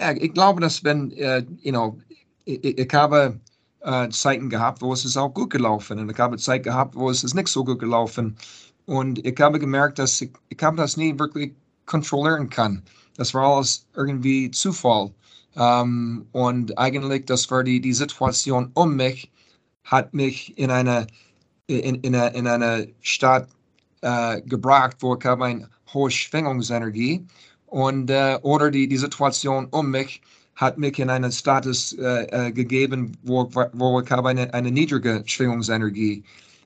Ja, 0.00 0.12
ich 0.12 0.32
glaube, 0.32 0.60
dass 0.60 0.82
wenn, 0.84 1.12
äh, 1.12 1.44
you 1.60 1.70
know, 1.70 1.98
ich, 2.44 2.64
ich 2.64 2.94
habe 2.94 3.38
äh, 3.82 4.08
Zeiten 4.08 4.48
gehabt, 4.48 4.80
wo 4.80 4.92
es 4.92 5.04
ist 5.04 5.16
auch 5.16 5.32
gut 5.34 5.50
gelaufen 5.50 5.98
und 5.98 6.10
ich 6.10 6.18
habe 6.18 6.38
Zeit 6.38 6.62
gehabt, 6.62 6.94
wo 6.96 7.10
es 7.10 7.22
ist 7.24 7.34
nicht 7.34 7.48
so 7.48 7.64
gut 7.64 7.78
gelaufen 7.78 8.36
und 8.86 9.24
ich 9.24 9.38
habe 9.38 9.58
gemerkt, 9.58 9.98
dass 9.98 10.20
ich, 10.20 10.30
ich 10.48 10.62
habe 10.62 10.76
das 10.76 10.96
nie 10.96 11.18
wirklich 11.18 11.52
kontrollieren 11.86 12.48
kann. 12.48 12.82
Das 13.16 13.34
war 13.34 13.56
alles 13.56 13.86
irgendwie 13.94 14.50
Zufall. 14.50 15.10
Ähm, 15.56 16.26
und 16.32 16.78
eigentlich, 16.78 17.26
das 17.26 17.50
war 17.50 17.62
die, 17.62 17.80
die 17.80 17.92
Situation 17.92 18.70
um 18.74 18.96
mich, 18.96 19.30
hat 19.84 20.14
mich 20.14 20.56
in 20.58 20.70
eine, 20.70 21.06
in, 21.66 21.96
in, 21.96 22.14
eine, 22.14 22.34
in 22.36 22.46
eine 22.46 22.88
Stadt 23.00 23.48
äh, 24.02 24.40
gebracht, 24.42 24.96
wo 25.00 25.16
ich 25.16 25.24
habe 25.24 25.44
eine 25.44 25.68
hohe 25.92 26.10
Schwingungsenergie 26.10 27.24
und 27.66 28.10
äh, 28.10 28.38
oder 28.42 28.70
die, 28.70 28.88
die 28.88 28.96
Situation 28.96 29.66
um 29.70 29.90
mich 29.90 30.22
hat 30.56 30.78
mich 30.78 30.98
in 30.98 31.10
einen 31.10 31.32
Status 31.32 31.94
äh, 31.94 32.48
äh 32.48 32.52
gegeben, 32.52 33.16
wo, 33.22 33.50
wo 33.72 34.00
ich 34.00 34.10
habe 34.10 34.28
eine, 34.28 34.52
eine 34.52 34.70
niedrige 34.70 35.22
Schwingungsenergie. 35.24 36.22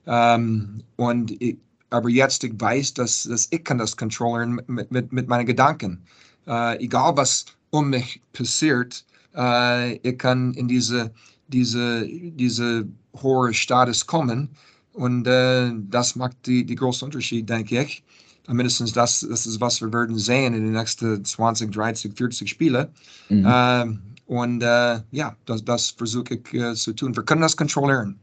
Ähm, 0.06 0.82
und 0.96 1.40
ich, 1.40 1.56
aber 1.90 2.08
jetzt 2.08 2.42
ich 2.44 2.52
weiß, 2.60 2.94
dass, 2.94 3.24
dass 3.24 3.48
ich 3.50 3.64
kann 3.64 3.78
das 3.78 3.96
kontrollieren 3.96 4.60
mit, 4.66 4.90
mit, 4.90 5.12
mit 5.12 5.28
meinen 5.28 5.46
Gedanken. 5.46 6.02
Äh, 6.46 6.84
egal 6.84 7.16
was 7.16 7.46
um 7.76 7.90
mich 7.90 8.20
passiert, 8.32 9.04
äh, 9.34 9.96
ich 9.96 10.18
kann 10.18 10.54
in 10.54 10.66
diese, 10.66 11.12
diese, 11.48 12.06
diese 12.08 12.86
hohe 13.22 13.52
Status 13.52 14.06
kommen. 14.06 14.48
Und 14.92 15.26
äh, 15.26 15.72
das 15.90 16.16
macht 16.16 16.46
die, 16.46 16.64
die 16.64 16.74
großen 16.74 17.06
Unterschied, 17.06 17.48
denke 17.48 17.82
ich. 17.82 18.02
Mindestens 18.48 18.92
das, 18.92 19.26
das 19.28 19.46
ist, 19.46 19.60
was 19.60 19.80
wir 19.80 19.92
werden 19.92 20.18
sehen 20.18 20.54
in 20.54 20.62
den 20.62 20.72
nächsten 20.72 21.24
20, 21.24 21.72
30, 21.72 22.16
40 22.16 22.48
Spielen. 22.48 22.88
Mhm. 23.28 23.44
Äh, 23.44 23.86
und 24.26 24.62
äh, 24.62 25.00
ja, 25.10 25.36
das, 25.44 25.64
das 25.64 25.90
versuche 25.90 26.34
ich 26.34 26.54
äh, 26.54 26.74
zu 26.74 26.94
tun. 26.94 27.14
Wir 27.14 27.24
können 27.24 27.42
das 27.42 27.56
kontrollieren. 27.56 28.18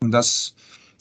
Und 0.00 0.10
das, 0.10 0.54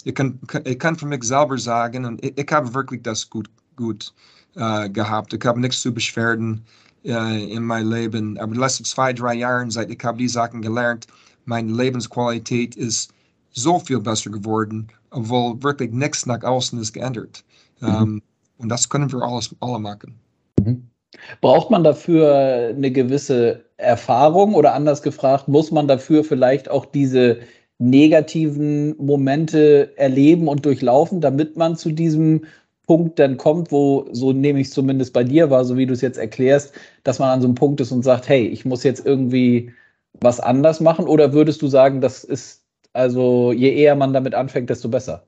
ich 0.04 0.14
kann, 0.14 0.40
ich 0.66 0.78
kann 0.78 0.96
für 0.96 1.08
mich 1.08 1.24
selber 1.24 1.58
sagen, 1.58 2.06
und 2.06 2.24
ich, 2.24 2.38
ich 2.38 2.52
habe 2.52 2.74
wirklich 2.74 3.02
das 3.02 3.30
gut, 3.30 3.50
gut 3.76 4.14
äh, 4.56 4.90
gehabt. 4.90 5.34
Ich 5.34 5.44
habe 5.44 5.60
nichts 5.60 5.82
zu 5.82 5.94
beschwerden 5.94 6.64
äh, 6.64 6.85
in 7.06 7.64
meinem 7.64 7.92
Leben. 7.92 8.38
Aber 8.40 8.54
die 8.54 8.60
letzten 8.60 8.86
zwei, 8.86 9.14
drei 9.14 9.36
Jahre, 9.36 9.70
seit 9.70 9.92
ich 9.92 10.04
habe 10.04 10.18
die 10.18 10.28
Sachen 10.28 10.62
gelernt, 10.62 11.08
meine 11.46 11.72
Lebensqualität 11.72 12.76
ist 12.76 13.14
so 13.52 13.80
viel 13.80 14.00
besser 14.00 14.32
geworden, 14.32 14.88
obwohl 15.12 15.62
wirklich 15.64 15.92
nichts 15.92 16.26
nach 16.26 16.44
außen 16.44 16.80
ist 16.82 16.94
geändert. 16.94 17.44
Mhm. 17.80 17.88
Um, 17.88 17.96
ähm, 17.96 18.22
und 18.58 18.70
das 18.70 18.90
können 18.90 19.12
wir 19.12 19.22
alles, 19.22 19.56
alle 19.60 19.80
machen. 19.80 20.16
Mhm. 20.60 20.88
Braucht 21.42 21.70
man 21.72 21.84
dafür 21.84 22.74
eine 22.76 22.92
gewisse 22.92 23.64
Erfahrung 23.78 24.54
oder 24.54 24.74
anders 24.74 25.02
gefragt, 25.02 25.48
muss 25.48 25.72
man 25.72 25.88
dafür 25.88 26.24
vielleicht 26.24 26.70
auch 26.70 26.86
diese 26.86 27.40
negativen 27.78 28.96
Momente 28.98 29.92
erleben 29.98 30.48
und 30.48 30.66
durchlaufen, 30.66 31.22
damit 31.22 31.58
man 31.58 31.76
zu 31.76 31.92
diesem 31.92 32.46
Punkt 32.88 33.20
dann 33.20 33.38
kommt, 33.38 33.72
wo, 33.72 34.08
so 34.12 34.34
nehme 34.34 34.60
ich 34.60 34.68
es 34.68 34.74
zumindest 34.74 35.14
bei 35.14 35.24
dir 35.24 35.50
war, 35.50 35.66
so 35.66 35.78
wie 35.78 35.86
du 35.86 35.94
es 35.94 36.02
jetzt 36.02 36.18
erklärst, 36.18 36.74
dass 37.04 37.20
man 37.20 37.30
an 37.30 37.42
so 37.42 37.48
einem 37.48 37.56
Punkt 37.56 37.82
ist 37.82 37.92
und 37.92 38.04
sagt, 38.04 38.28
hey, 38.30 38.48
ich 38.48 38.66
muss 38.66 38.84
jetzt 38.84 39.06
irgendwie 39.06 39.74
was 40.22 40.40
anders 40.40 40.80
machen? 40.80 41.06
Oder 41.06 41.34
würdest 41.34 41.62
du 41.62 41.68
sagen, 41.68 42.02
das 42.02 42.24
ist, 42.24 42.64
also 42.94 43.52
je 43.52 43.74
eher 43.74 43.96
man 43.96 44.14
damit 44.14 44.36
anfängt, 44.36 44.70
desto 44.70 44.90
besser? 44.90 45.26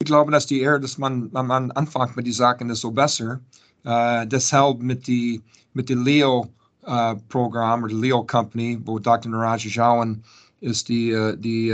Ich 0.00 0.06
glaube, 0.06 0.32
dass 0.32 0.46
die 0.46 0.60
eher, 0.60 0.78
dass 0.78 0.98
man, 0.98 1.30
man 1.32 1.70
anfängt 1.72 2.16
mit 2.16 2.26
den 2.26 2.32
Sachen, 2.32 2.68
desto 2.68 2.90
besser. 2.90 3.40
Uh, 3.86 4.24
deshalb 4.24 4.80
mit 4.80 5.06
die 5.06 5.42
mit 5.74 5.90
dem 5.90 6.04
Leo 6.04 6.46
uh, 6.86 7.14
Programm 7.28 7.84
oder 7.84 7.94
Leo 7.94 8.24
Company, 8.24 8.80
wo 8.82 8.98
Dr. 8.98 9.30
Naraja 9.30 9.68
Jawan 9.68 10.24
ist 10.60 10.88
die, 10.88 11.14
uh, 11.14 11.36
die, 11.36 11.68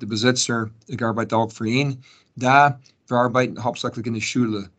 die 0.00 0.06
Besitzer. 0.06 0.70
Ich 0.86 1.02
arbeite 1.02 1.36
auch 1.36 1.50
für 1.50 1.66
ihn. 1.66 2.02
Da 2.36 2.78
wir 3.08 3.16
arbeiten 3.16 3.62
hauptsächlich 3.62 4.06
in 4.06 4.14
der 4.14 4.20
Schule 4.20 4.70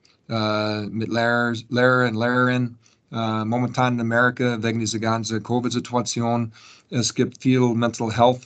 mit 0.90 1.10
Lehrer, 1.10 1.54
Lehrer 1.70 2.10
und 2.10 2.16
Lehrerinnen. 2.16 2.78
momentan 3.12 3.94
in 3.94 4.02
Amerika 4.02 4.62
wegen 4.62 4.80
dieser 4.80 5.00
ganzen 5.00 5.42
Covid-Situation. 5.42 6.52
Es 6.90 7.14
gibt 7.14 7.42
viel 7.42 7.74
Mental 7.74 8.12
Health 8.12 8.42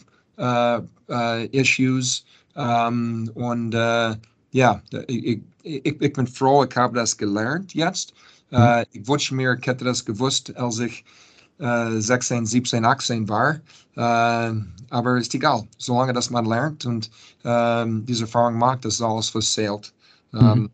Issues. 1.52 2.24
Um, 2.54 3.32
und 3.34 3.74
ja, 3.74 4.82
ich, 5.08 5.42
ich, 5.64 6.02
ich 6.02 6.14
bin 6.14 6.28
froh, 6.28 6.66
ich 6.66 6.76
habe 6.76 6.96
das 6.96 7.18
gelernt 7.18 7.74
jetzt. 7.74 8.14
Mhm. 8.52 8.84
Ich 8.92 9.08
wünsche 9.08 9.34
mir, 9.34 9.58
ich 9.60 9.66
hätte 9.66 9.86
das 9.86 10.04
gewusst, 10.04 10.56
als 10.58 10.80
ich 10.80 11.04
uh, 11.62 12.00
16, 12.00 12.46
17, 12.46 12.86
18 12.86 13.30
war. 13.30 13.60
Uh, 13.96 14.62
aber 14.90 15.18
ist 15.18 15.34
egal, 15.34 15.68
solange 15.78 16.14
das 16.14 16.30
man 16.30 16.46
lernt 16.46 16.86
und 16.86 17.10
um, 17.44 18.06
diese 18.06 18.24
Erfahrung 18.24 18.58
macht, 18.58 18.84
das 18.86 18.96
ist 18.96 19.02
alles, 19.02 19.34
was 19.34 19.54
zählt. 19.54 19.94
Mhm. 20.34 20.70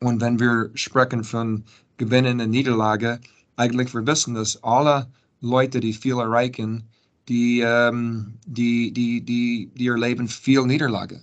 und 0.00 0.20
wenn 0.20 0.38
wir 0.38 0.70
sprechen 0.74 1.24
von 1.24 1.64
Gewinnen 1.96 2.38
und 2.40 2.50
Niederlage, 2.50 3.18
eigentlich 3.56 3.94
wir 3.94 4.06
wissen, 4.06 4.34
dass 4.34 4.62
alle 4.62 5.06
Leute, 5.40 5.80
die 5.80 5.94
viel 5.94 6.18
erreichen, 6.18 6.84
die, 7.28 7.62
um, 7.62 8.34
die, 8.46 8.92
die, 8.92 9.22
die, 9.22 9.70
die 9.74 9.86
erleben 9.86 10.28
viel 10.28 10.66
Niederlage 10.66 11.22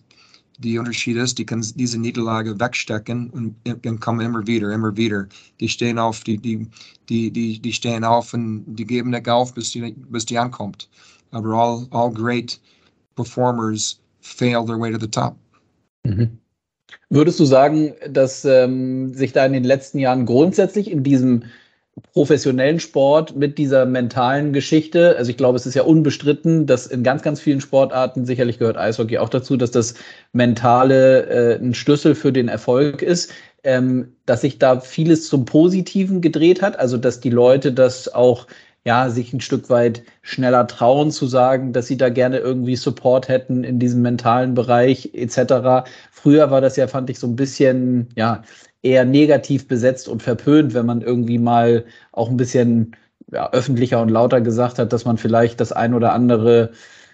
die 0.60 0.78
Unterschied 0.78 1.18
ist, 1.18 1.38
die 1.38 1.46
können 1.46 1.66
diese 1.76 1.98
Niederlage 1.98 2.60
wegstecken 2.60 3.30
und, 3.30 3.56
und 3.86 4.02
kommen 4.02 4.20
immer 4.20 4.46
wieder, 4.46 4.72
immer 4.74 4.96
wieder. 4.96 5.28
Die 5.60 5.70
stehen 5.70 5.98
auf, 5.98 6.24
die, 6.24 6.38
die, 6.38 6.68
die, 7.08 7.32
die, 7.32 7.60
die 7.60 7.74
stehen 7.74 8.04
auf 8.04 8.34
und 8.34 8.66
die 8.68 8.86
geben 8.86 9.10
nicht 9.10 9.28
auf, 9.30 9.54
bis 9.54 9.72
die, 9.72 9.96
bis 10.10 10.26
die 10.26 10.38
ankommt. 10.38 10.90
Aber 11.32 11.50
all, 11.54 11.88
all 11.92 12.12
great 12.12 12.60
performers 13.16 14.00
fail 14.22 14.66
their 14.66 14.80
way 14.80 14.92
to 14.92 15.00
the 15.00 15.08
top. 15.08 15.36
Mhm. 16.04 16.38
Würdest 17.10 17.40
du 17.40 17.46
sagen, 17.46 17.94
dass 18.10 18.46
ähm, 18.46 19.14
sich 19.14 19.32
da 19.32 19.46
in 19.46 19.54
den 19.54 19.64
letzten 19.64 20.00
Jahren 20.00 20.26
grundsätzlich 20.26 20.92
in 20.92 21.04
diesem 21.04 21.44
professionellen 22.14 22.80
Sport 22.80 23.36
mit 23.36 23.58
dieser 23.58 23.86
mentalen 23.86 24.54
Geschichte. 24.54 25.16
Also 25.18 25.32
ich 25.32 25.38
glaube, 25.38 25.58
es 25.58 25.66
ist 25.66 25.76
ja 25.76 25.84
unbestritten, 25.84 26.66
dass 26.66 26.88
in 26.88 27.04
ganz, 27.04 27.22
ganz 27.22 27.40
vielen 27.40 27.62
Sportarten, 27.62 28.26
sicherlich 28.26 28.60
gehört 28.60 28.78
Eishockey 28.78 29.18
auch 29.18 29.30
dazu, 29.30 29.58
dass 29.58 29.72
das 29.72 29.96
Mentale 30.34 31.26
äh, 31.28 31.56
ein 31.56 31.74
Schlüssel 31.74 32.16
für 32.16 32.32
den 32.32 32.48
Erfolg 32.48 33.02
ist, 33.02 33.32
ähm, 33.64 34.14
dass 34.26 34.42
sich 34.42 34.60
da 34.60 34.80
vieles 34.80 35.28
zum 35.28 35.46
Positiven 35.46 36.22
gedreht 36.22 36.62
hat, 36.62 36.80
also 36.80 36.98
dass 36.98 37.20
die 37.20 37.30
Leute 37.30 37.72
das 37.72 38.14
auch 38.14 38.48
ja, 38.86 39.10
sich 39.10 39.34
ein 39.34 39.42
Stück 39.42 39.70
weit 39.70 40.04
schneller 40.22 40.66
trauen 40.66 41.12
zu 41.12 41.28
sagen, 41.28 41.74
dass 41.74 41.88
sie 41.88 41.98
da 41.98 42.10
gerne 42.10 42.38
irgendwie 42.40 42.76
Support 42.76 43.28
hätten 43.28 43.64
in 43.64 43.78
diesem 43.78 44.02
mentalen 44.02 44.54
Bereich 44.54 45.12
etc. 45.14 45.90
Früher 46.12 46.50
war 46.50 46.62
das 46.62 46.78
ja, 46.78 46.88
fand 46.88 47.10
ich, 47.10 47.20
so 47.20 47.28
ein 47.28 47.36
bisschen, 47.36 48.08
ja, 48.16 48.44
eher 48.82 49.06
negativ 49.06 49.68
besetzt 49.68 50.08
und 50.08 50.24
verpönt, 50.24 50.74
wenn 50.74 50.86
man 50.86 51.02
irgendwie 51.02 51.38
mal 51.38 51.86
auch 52.12 52.30
ein 52.30 52.38
bisschen 52.38 52.96
ja, 53.32 53.52
öffentlicher 53.52 54.02
und 54.02 54.10
lauter 54.10 54.42
gesagt 54.42 54.80
hat, 54.80 54.94
dass 54.94 55.06
man 55.06 55.18
vielleicht 55.18 55.60
das 55.60 55.72
ein 55.72 55.94
oder 55.94 56.14
andere 56.14 56.72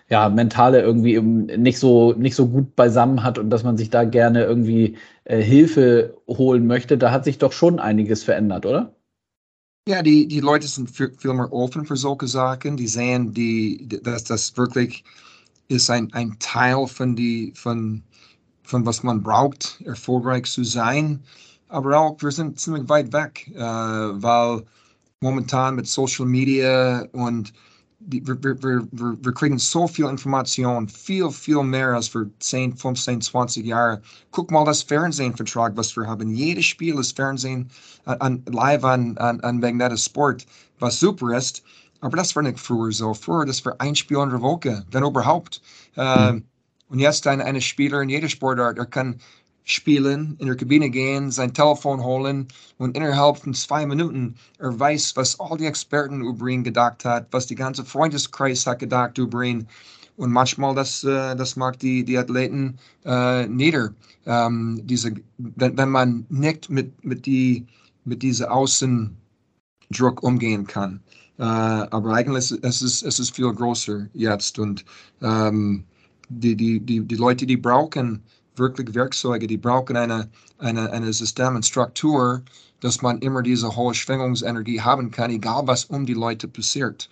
ja, 0.08 0.30
mentale 0.30 0.82
irgendwie 0.82 1.19
nicht 1.19 1.80
so, 1.80 2.13
nicht 2.13 2.36
so 2.36 2.47
gut 2.47 2.75
beisammen 2.75 3.23
hat 3.23 3.39
und 3.39 3.49
dass 3.49 3.63
man 3.63 3.75
sich 3.75 3.89
da 3.89 4.04
gerne 4.04 4.43
irgendwie 4.43 4.97
äh, 5.23 5.41
Hilfe 5.41 6.15
holen 6.28 6.67
möchte. 6.67 6.97
Da 6.97 7.12
hat 7.12 7.25
sich 7.25 7.39
doch 7.39 7.51
schon 7.51 7.80
einiges 7.80 8.23
verändert, 8.23 8.67
oder? 8.67 8.93
Ja, 9.88 10.04
die, 10.04 10.28
die 10.28 10.39
Leute 10.39 10.67
sind 10.67 10.89
viel 10.89 11.12
mehr 11.34 11.51
offen 11.51 11.86
für 11.86 11.97
solche 11.97 12.28
Sachen. 12.28 12.78
Die 12.78 12.88
sehen, 12.88 13.34
die, 13.34 13.88
dass 14.04 14.23
das 14.23 14.56
wirklich 14.58 15.04
ist 15.67 15.89
ein, 15.89 16.13
ein 16.13 16.38
Teil 16.39 16.86
von, 16.88 17.15
die, 17.15 17.54
von, 17.56 18.04
von 18.63 18.86
was 18.86 19.01
man 19.01 19.23
braucht, 19.23 19.82
erfolgreich 19.86 20.45
zu 20.45 20.63
sein 20.63 21.23
aber 21.69 21.97
auch 21.97 22.17
wir 22.21 22.32
sind 22.32 22.60
ziemlich 22.60 22.88
weit 22.89 23.12
weg, 23.13 23.51
äh, 23.56 23.60
weil 23.60 24.63
momentan 25.21 25.75
mit 25.75 25.88
Social 25.88 26.25
Media 26.25 27.06
und 27.12 27.54
die, 27.99 28.25
wir, 28.28 28.38
wir, 28.43 28.62
wir, 28.62 28.88
wir 28.91 29.34
kriegen 29.34 29.58
so 29.58 29.88
viel 29.88 30.06
Information, 30.06 30.88
viel, 30.88 31.32
viel 31.32 31.63
mehr 31.63 31.89
als 31.89 32.08
für 32.08 32.30
10, 32.39 32.75
15, 32.75 33.21
20 33.21 33.65
Jahre. 33.65 34.01
Guck 34.32 34.51
mal 34.51 34.65
das 34.65 34.84
Fernsehvertrag, 34.84 35.75
was 35.75 35.95
wir 35.95 36.06
haben. 36.06 36.30
Jedes 36.36 36.65
Spiel 36.65 36.99
ist 36.99 37.15
Fernsehen 37.15 37.69
an, 38.06 38.43
live 38.47 38.84
an, 38.84 39.17
an, 39.17 39.39
an 39.41 39.60
Magnetic 39.60 39.99
Sport, 39.99 40.45
was 40.80 40.99
super 40.99 41.36
ist. 41.36 41.63
Aber 42.01 42.17
das 42.17 42.36
war 42.36 42.43
nicht 42.43 42.60
früher 42.60 42.91
so. 42.91 43.13
Früher, 43.13 43.45
das 43.45 43.65
war 43.65 43.75
ein 43.80 43.95
Spiel 43.95 44.19
in 44.19 44.30
der 44.30 44.41
Woche, 44.41 44.86
wenn 44.91 45.04
überhaupt. 45.04 45.62
Mhm. 45.95 46.43
und 46.89 46.99
jetzt 46.99 47.25
ein, 47.25 47.41
eine 47.41 47.62
Spieler 47.62 48.01
in 48.01 48.10
jeder 48.10 48.28
Sportart, 48.30 48.78
er 48.78 48.86
kann 48.86 49.15
spielen, 49.65 50.36
in 50.39 50.45
der 50.45 50.56
Kabine 50.56 50.89
gehen, 50.89 51.32
sein 51.32 51.54
Telefon 51.54 52.01
holen 52.01 52.47
und 52.78 52.95
innerhalb 52.95 53.38
von 53.38 53.54
zwei 53.54 53.86
Minuten 53.86 54.36
er 54.60 54.80
weiß, 54.80 55.15
was 55.15 55.39
all 55.39 55.58
die 55.58 55.65
Experten 55.65 56.21
über 56.21 56.47
ihn 56.47 56.63
gedacht 56.63 57.04
hat, 57.04 57.28
was 57.32 57.47
die 57.47 57.56
ganze 57.56 57.84
Freundeskreis 57.84 58.65
hat 58.65 58.80
gedacht 58.80 59.17
über 59.17 59.41
ihn. 59.41 59.67
Und 60.17 60.32
manchmal 60.32 60.73
das, 60.75 61.04
äh, 61.04 61.36
das 61.36 61.56
macht 61.56 61.82
die, 61.82 62.06
die 62.06 62.17
Athleten 62.17 62.78
äh, 63.04 63.47
nieder. 63.47 63.93
Ähm, 64.25 64.80
diese, 64.84 65.13
wenn, 65.38 65.78
wenn 65.78 65.89
man 65.89 66.25
nicht 66.30 66.69
mit, 66.69 67.04
mit, 67.04 67.25
die, 67.25 67.65
mit 68.06 68.21
diesem 68.21 68.47
Außendruck 68.47 70.21
umgehen 70.21 70.65
kann. 70.65 71.01
Äh, 71.38 71.43
aber 71.43 72.13
eigentlich 72.13 72.54
es, 72.62 72.82
ist, 72.82 73.01
es 73.01 73.19
ist 73.19 73.36
viel 73.36 73.51
größer 73.51 74.08
jetzt. 74.13 74.58
Und 74.58 74.86
ähm, 75.21 75.84
die, 76.30 76.56
die, 76.56 76.80
die, 76.80 77.01
die 77.01 77.15
Leute, 77.15 77.45
die 77.45 77.58
brauchen 77.58 78.23
wirklich 78.58 78.94
Werkzeuge, 78.94 79.48
die 79.48 79.58
brauchen 79.58 79.98
eine, 79.98 80.30
eine, 80.60 80.91
eine 80.91 81.13
System 81.13 81.56
und 81.56 81.65
Struktur, 81.65 82.41
dass 82.80 83.02
man 83.02 83.20
immer 83.20 83.41
diese 83.41 83.76
hohe 83.76 83.94
Schwingungsenergie 83.94 84.82
haben 84.82 85.12
kann, 85.12 85.32
egal 85.32 85.63
was 85.65 85.86
um 85.86 86.06
die 86.06 86.13
Leute 86.13 86.48
passiert. 86.48 87.10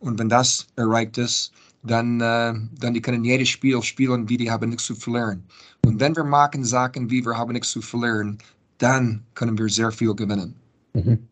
Und 0.00 0.18
wenn 0.18 0.28
das 0.28 0.66
erreicht 0.76 1.18
ist, 1.18 1.52
dann, 1.82 2.20
äh, 2.20 2.54
dann 2.80 2.94
die 2.94 3.00
können 3.00 3.24
jedes 3.24 3.48
Spiel 3.48 3.80
spielen, 3.82 4.28
wie 4.28 4.36
die 4.36 4.50
haben 4.50 4.70
nichts 4.70 4.86
zu 4.86 4.94
verlieren. 4.94 5.44
Und 5.84 6.00
wenn 6.00 6.16
wir 6.16 6.24
machen 6.24 6.64
Sachen, 6.64 7.10
wie 7.10 7.24
wir 7.24 7.36
haben 7.36 7.52
nichts 7.52 7.70
zu 7.70 7.80
verlieren, 7.80 8.38
dann 8.78 9.22
können 9.34 9.56
wir 9.56 9.68
sehr 9.68 9.92
viel 9.92 10.14
gewinnen. 10.14 10.54
Mhm 10.94 11.28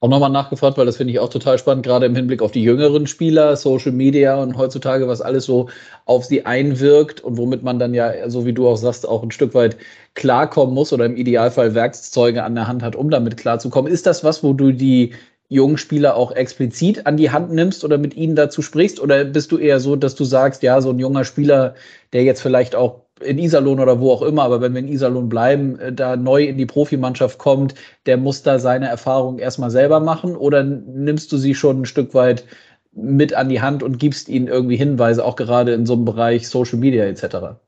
auch 0.00 0.08
nochmal 0.08 0.30
nachgefragt, 0.30 0.76
weil 0.76 0.86
das 0.86 0.98
finde 0.98 1.12
ich 1.12 1.20
auch 1.20 1.30
total 1.30 1.58
spannend, 1.58 1.86
gerade 1.86 2.06
im 2.06 2.14
Hinblick 2.14 2.42
auf 2.42 2.52
die 2.52 2.62
jüngeren 2.62 3.06
Spieler, 3.06 3.56
Social 3.56 3.92
Media 3.92 4.36
und 4.42 4.56
heutzutage, 4.58 5.08
was 5.08 5.22
alles 5.22 5.46
so 5.46 5.70
auf 6.04 6.26
sie 6.26 6.44
einwirkt 6.44 7.22
und 7.22 7.38
womit 7.38 7.62
man 7.62 7.78
dann 7.78 7.94
ja, 7.94 8.28
so 8.28 8.44
wie 8.44 8.52
du 8.52 8.68
auch 8.68 8.76
sagst, 8.76 9.08
auch 9.08 9.22
ein 9.22 9.30
Stück 9.30 9.54
weit 9.54 9.78
klarkommen 10.14 10.74
muss 10.74 10.92
oder 10.92 11.06
im 11.06 11.16
Idealfall 11.16 11.74
Werkzeuge 11.74 12.44
an 12.44 12.54
der 12.54 12.68
Hand 12.68 12.82
hat, 12.82 12.94
um 12.94 13.10
damit 13.10 13.38
klarzukommen. 13.38 13.90
Ist 13.90 14.06
das 14.06 14.22
was, 14.22 14.42
wo 14.42 14.52
du 14.52 14.72
die 14.72 15.14
jungen 15.48 15.78
Spieler 15.78 16.16
auch 16.16 16.32
explizit 16.32 17.06
an 17.06 17.16
die 17.16 17.30
Hand 17.30 17.52
nimmst 17.52 17.84
oder 17.84 17.98
mit 17.98 18.16
ihnen 18.16 18.36
dazu 18.36 18.62
sprichst? 18.62 19.00
Oder 19.00 19.24
bist 19.24 19.50
du 19.52 19.58
eher 19.58 19.80
so, 19.80 19.96
dass 19.96 20.14
du 20.14 20.24
sagst, 20.24 20.62
ja, 20.62 20.80
so 20.82 20.90
ein 20.90 20.98
junger 20.98 21.24
Spieler, 21.24 21.74
der 22.12 22.24
jetzt 22.24 22.42
vielleicht 22.42 22.74
auch 22.74 23.05
in 23.20 23.38
Iserlohn 23.38 23.80
oder 23.80 24.00
wo 24.00 24.12
auch 24.12 24.22
immer, 24.22 24.42
aber 24.42 24.60
wenn 24.60 24.74
wir 24.74 24.80
in 24.80 24.88
Iserlohn 24.88 25.28
bleiben, 25.28 25.78
äh, 25.78 25.92
da 25.92 26.16
neu 26.16 26.44
in 26.44 26.58
die 26.58 26.66
Profimannschaft 26.66 27.38
kommt, 27.38 27.74
der 28.06 28.16
muss 28.16 28.42
da 28.42 28.58
seine 28.58 28.88
Erfahrung 28.88 29.38
erstmal 29.38 29.70
selber 29.70 30.00
machen 30.00 30.36
oder 30.36 30.62
nimmst 30.62 31.32
du 31.32 31.38
sie 31.38 31.54
schon 31.54 31.82
ein 31.82 31.86
Stück 31.86 32.14
weit 32.14 32.44
mit 32.92 33.34
an 33.34 33.48
die 33.48 33.60
Hand 33.60 33.82
und 33.82 33.98
gibst 33.98 34.28
ihnen 34.28 34.48
irgendwie 34.48 34.76
Hinweise, 34.76 35.24
auch 35.24 35.36
gerade 35.36 35.72
in 35.74 35.86
so 35.86 35.94
einem 35.94 36.04
Bereich 36.04 36.48
Social 36.48 36.78
Media 36.78 37.04
etc.? 37.04 37.58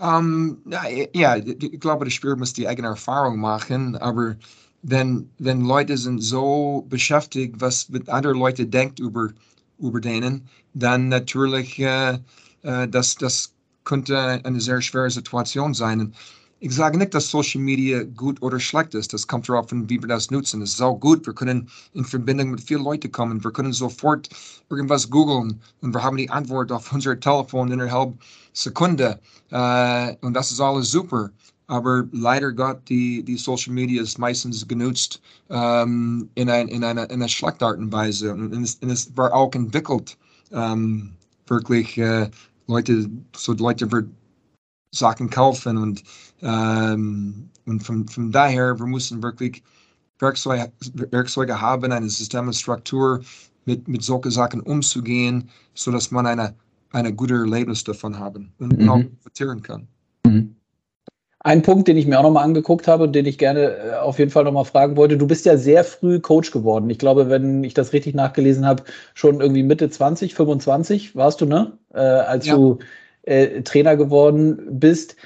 Um, 0.00 0.62
ähm, 0.64 0.74
ja, 1.12 1.36
ich 1.36 1.80
glaube, 1.80 2.04
der 2.04 2.12
Spieler 2.12 2.36
muss 2.36 2.52
die 2.52 2.68
eigene 2.68 2.88
Erfahrung 2.88 3.38
machen, 3.40 3.96
aber 3.96 4.36
wenn, 4.82 5.28
wenn 5.38 5.62
Leute 5.62 5.96
sind 5.96 6.20
so 6.20 6.86
beschäftigt, 6.88 7.56
was 7.60 7.88
mit 7.88 8.08
anderen 8.08 8.38
Leuten 8.38 8.70
denkt 8.70 9.00
über, 9.00 9.30
über 9.80 10.00
denen, 10.00 10.48
dann 10.74 11.08
natürlich, 11.08 11.80
äh, 11.80 12.18
äh, 12.62 12.88
das, 12.88 13.16
das 13.16 13.52
könnte 13.88 14.40
eine 14.44 14.60
sehr 14.60 14.82
schwere 14.82 15.10
Situation 15.10 15.72
sein. 15.72 16.12
ich 16.60 16.74
sage 16.74 16.98
nicht, 16.98 17.14
dass 17.14 17.30
Social 17.30 17.60
Media 17.62 18.02
gut 18.02 18.42
oder 18.42 18.58
schlecht 18.60 18.94
ist. 18.94 19.12
Das 19.12 19.26
kommt 19.26 19.48
darauf 19.48 19.72
an, 19.72 19.88
wie 19.88 20.00
wir 20.00 20.08
das 20.08 20.30
nutzen. 20.30 20.60
Es 20.60 20.72
ist 20.74 20.82
auch 20.82 20.98
gut. 20.98 21.24
Wir 21.26 21.32
können 21.34 21.68
in 21.94 22.04
Verbindung 22.04 22.50
mit 22.50 22.60
vielen 22.60 22.82
Leuten 22.84 23.10
kommen. 23.12 23.42
Wir 23.42 23.52
können 23.52 23.72
sofort 23.72 24.28
irgendwas 24.68 25.08
googeln 25.08 25.60
und 25.80 25.94
wir 25.94 26.02
haben 26.02 26.16
die 26.16 26.28
Antwort 26.28 26.70
auf 26.72 26.92
unser 26.96 27.18
Telefon 27.18 27.72
innerhalb 27.72 28.12
Sekunde. 28.52 29.18
Uh, 29.52 30.14
und 30.20 30.34
das 30.34 30.50
ist 30.52 30.60
alles 30.60 30.90
super. 30.90 31.30
aber 31.68 32.04
leider 32.12 32.52
Gott, 32.52 32.80
die, 32.88 33.22
die 33.22 33.36
Social 33.36 33.72
Media 33.72 34.02
ist 34.02 34.18
meistens 34.18 34.66
genutzt 34.66 35.20
ähm, 35.48 36.28
in, 36.34 36.50
ein, 36.50 36.68
in, 36.68 36.82
einer, 36.84 37.04
in 37.04 37.20
einer 37.20 37.28
schlechten 37.28 37.64
Art 37.64 37.78
und 37.78 37.92
Weise. 37.92 38.32
Und, 38.32 38.52
es, 38.64 38.74
und 38.82 38.90
es 38.90 39.16
war 39.16 39.32
auch 39.32 39.54
entwickelt, 39.54 40.18
ähm, 40.52 41.12
wirklich 41.46 41.98
äh, 41.98 42.30
Leute, 42.68 43.10
so 43.34 43.52
Leute 43.54 43.90
wird 43.90 44.08
Sachen 44.94 45.28
kaufen 45.28 45.76
und, 45.76 46.02
ähm, 46.40 47.50
und 47.66 47.82
von, 47.82 48.06
von 48.08 48.30
daher, 48.30 48.78
wir 48.78 48.86
müssen 48.86 49.22
wirklich 49.22 49.62
Werkzeuge, 50.18 50.72
Werkzeuge 51.10 51.60
haben, 51.60 51.92
eine 51.92 52.08
Systemstruktur 52.08 53.20
mit, 53.64 53.88
mit 53.88 54.02
solchen 54.02 54.30
Sachen 54.30 54.60
umzugehen, 54.60 55.50
sodass 55.74 56.10
man 56.10 56.26
eine, 56.26 56.54
eine 56.92 57.14
gute 57.14 57.34
Erlebnis 57.34 57.84
davon 57.84 58.18
haben 58.18 58.52
und 58.58 58.78
mhm. 58.78 58.88
auch 58.88 59.02
profitieren 59.02 59.62
kann. 59.62 59.88
Mhm. 60.24 60.56
Ein 61.48 61.62
Punkt, 61.62 61.88
den 61.88 61.96
ich 61.96 62.06
mir 62.06 62.18
auch 62.18 62.24
nochmal 62.24 62.44
angeguckt 62.44 62.86
habe 62.86 63.04
und 63.04 63.14
den 63.14 63.24
ich 63.24 63.38
gerne 63.38 63.70
äh, 63.70 63.94
auf 63.94 64.18
jeden 64.18 64.30
Fall 64.30 64.44
nochmal 64.44 64.66
fragen 64.66 64.98
wollte. 64.98 65.16
Du 65.16 65.26
bist 65.26 65.46
ja 65.46 65.56
sehr 65.56 65.82
früh 65.82 66.20
Coach 66.20 66.50
geworden. 66.50 66.90
Ich 66.90 66.98
glaube, 66.98 67.30
wenn 67.30 67.64
ich 67.64 67.72
das 67.72 67.94
richtig 67.94 68.14
nachgelesen 68.14 68.66
habe, 68.66 68.82
schon 69.14 69.40
irgendwie 69.40 69.62
Mitte 69.62 69.88
20, 69.88 70.34
25 70.34 71.16
warst 71.16 71.40
du, 71.40 71.46
ne? 71.46 71.78
Äh, 71.94 72.00
als 72.00 72.44
ja. 72.44 72.54
du 72.54 72.80
äh, 73.22 73.62
Trainer 73.62 73.96
geworden 73.96 74.78
bist. 74.78 75.16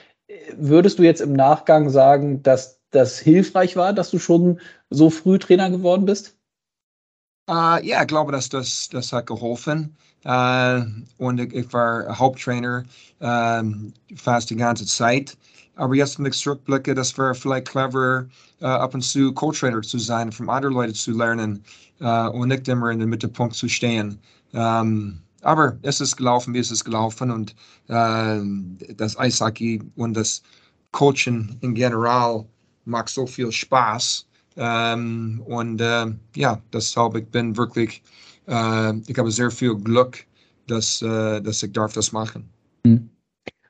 Würdest 0.57 1.01
du 1.01 1.03
jetzt 1.03 1.21
im 1.23 1.33
Nachgang 1.33 1.91
sagen, 1.91 2.41
dass 2.45 2.79
das 2.93 3.19
hilfreich 3.19 3.75
war, 3.75 3.93
dass 3.93 4.13
du 4.13 4.21
schon 4.21 4.61
so 4.91 5.11
früh 5.11 5.41
Trainer 5.41 5.71
geworden 5.71 6.05
bist? 6.05 6.37
Uh, 7.51 7.79
ja, 7.83 8.01
ich 8.03 8.07
glaube, 8.07 8.31
dass 8.31 8.49
das, 8.49 8.89
das 8.93 9.13
hat 9.13 9.27
geholfen. 9.27 9.97
Uh, 10.25 10.85
und 11.19 11.41
ich, 11.41 11.53
ich 11.53 11.73
war 11.73 12.17
Haupttrainer 12.17 12.85
uh, 13.21 13.63
fast 14.15 14.51
die 14.51 14.57
ganze 14.57 14.87
Zeit. 14.87 15.37
Aber 15.77 15.95
jetzt, 15.95 16.19
wenn 16.19 16.27
ich 16.27 16.39
zurückblicke, 16.39 16.95
das 16.95 17.17
wäre 17.17 17.35
vielleicht 17.35 17.69
clever, 17.69 18.27
uh, 18.61 18.67
ab 18.67 18.95
und 18.95 19.03
zu 19.03 19.33
Co-Trainer 19.33 19.81
zu 19.83 19.99
sein, 19.99 20.31
von 20.31 20.49
anderen 20.49 20.75
Leuten 20.75 20.95
zu 20.95 21.13
lernen 21.13 21.65
uh, 22.01 22.31
und 22.31 22.49
nicht 22.49 22.69
immer 22.69 22.91
in 22.91 22.99
den 22.99 23.09
Mittelpunkt 23.09 23.55
zu 23.55 23.69
stehen. 23.69 24.19
Um, 24.53 25.19
aber 25.41 25.77
es 25.83 26.01
ist 26.01 26.17
gelaufen, 26.17 26.53
wie 26.55 26.59
es 26.59 26.71
ist 26.71 26.85
gelaufen 26.85 27.31
und 27.31 27.55
uh, 27.89 28.45
das 28.97 29.19
Eishockey 29.19 29.83
und 29.97 30.15
das 30.15 30.43
Coaching 30.93 31.57
in 31.63 31.75
general 31.75 32.45
macht 32.85 33.09
so 33.09 33.27
viel 33.27 33.51
Spaß. 33.51 34.27
Um, 34.55 35.41
und 35.47 35.81
uh, 35.81 36.13
ja, 36.37 36.61
deshalb 36.73 37.17
ich 37.17 37.27
bin 37.29 37.57
wirklich, 37.57 38.03
uh, 38.47 38.93
ich 39.07 39.19
habe 39.19 39.31
sehr 39.31 39.51
viel 39.51 39.75
Glück, 39.75 40.27
dass, 40.67 41.01
uh, 41.03 41.41
dass 41.41 41.63
ich 41.63 41.73
darf 41.73 41.95
das 41.95 42.13
machen. 42.13 42.49
Mhm. 42.85 43.09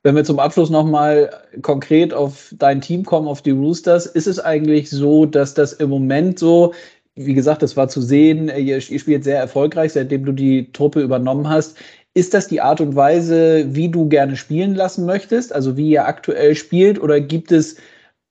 Wenn 0.05 0.17
wir 0.17 0.25
zum 0.25 0.41
Abschluss 0.41 0.69
nochmal 0.69 1.31
konkret 1.62 2.12
auf 2.12 2.53
dein 2.59 2.81
Team 2.81 3.05
kommen, 3.05 3.29
auf 3.29 3.43
die 3.43 3.53
Roosters, 3.53 4.07
ist 4.07 4.27
es 4.27 4.41
eigentlich 4.41 4.91
so, 4.91 5.27
dass 5.27 5.55
das 5.55 5.73
im 5.75 5.91
Moment 5.91 6.41
so, 6.41 6.75
wie 7.15 7.35
gesagt, 7.35 7.62
das 7.62 7.77
war 7.77 7.88
zu 7.88 8.01
sehen, 8.01 8.49
ihr, 8.49 8.79
ihr 8.79 8.81
spielt 8.81 9.23
sehr 9.23 9.38
erfolgreich, 9.38 9.93
seitdem 9.93 10.25
du 10.25 10.33
die 10.33 10.73
Truppe 10.73 11.01
übernommen 11.03 11.49
hast. 11.49 11.77
Ist 12.15 12.35
das 12.35 12.49
die 12.49 12.61
Art 12.61 12.81
und 12.81 12.97
Weise, 12.97 13.65
wie 13.75 13.88
du 13.88 14.09
gerne 14.09 14.37
spielen 14.37 14.75
lassen 14.75 15.07
möchtest, 15.07 15.53
also 15.55 15.77
wie 15.77 15.91
ihr 15.91 16.07
aktuell 16.07 16.57
spielt, 16.57 17.01
oder 17.01 17.21
gibt 17.21 17.53
es 17.53 17.77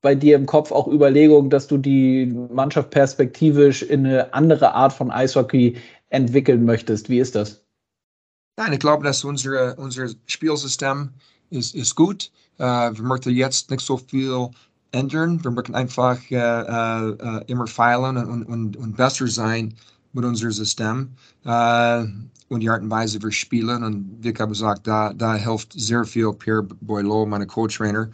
bei 0.01 0.13
dir 0.13 0.35
im 0.35 0.47
Kopf 0.47 0.71
auch 0.71 0.87
Überlegungen, 0.87 1.49
dass 1.49 1.67
du 1.67 1.77
die 1.77 2.25
Mannschaft 2.51 2.89
perspektivisch 2.89 3.81
in 3.81 4.05
eine 4.05 4.33
andere 4.33 4.73
Art 4.73 4.91
von 4.91 5.09
Eishockey 5.09 5.77
entwickeln 6.09 6.65
möchtest? 6.65 7.09
Wie 7.09 7.19
ist 7.19 7.35
das? 7.35 7.63
Nein, 8.57 8.73
ich 8.73 8.79
glaube, 8.79 9.03
dass 9.03 9.23
unsere, 9.23 9.75
unser 9.77 10.09
Spielsystem 10.25 11.11
ist, 11.51 11.75
ist 11.75 11.95
gut. 11.95 12.31
Uh, 12.59 12.93
wir 12.93 13.03
möchten 13.03 13.31
jetzt 13.31 13.69
nicht 13.69 13.81
so 13.81 13.97
viel 13.97 14.49
ändern. 14.91 15.43
Wir 15.43 15.51
möchten 15.51 15.75
einfach 15.75 16.19
uh, 16.31 16.35
uh, 16.35 17.41
immer 17.47 17.67
feilen 17.67 18.17
und, 18.17 18.43
und, 18.43 18.77
und 18.77 18.97
besser 18.97 19.27
sein 19.27 19.73
mit 20.13 20.25
unserem 20.25 20.51
System 20.51 21.09
und 21.43 22.59
die 22.59 22.69
Art 22.69 22.81
und 22.81 22.89
Weise, 22.89 23.19
wie 23.19 23.23
wir 23.23 23.31
spielen. 23.31 23.83
Und 23.83 24.17
wie 24.19 24.31
ich 24.31 24.39
habe 24.39 24.51
gesagt, 24.51 24.85
da, 24.85 25.13
da 25.13 25.35
hilft 25.35 25.71
sehr 25.73 26.03
viel 26.03 26.33
Pierre 26.33 26.63
Boileau, 26.81 27.25
mein 27.25 27.47
Co-Trainer. 27.47 28.09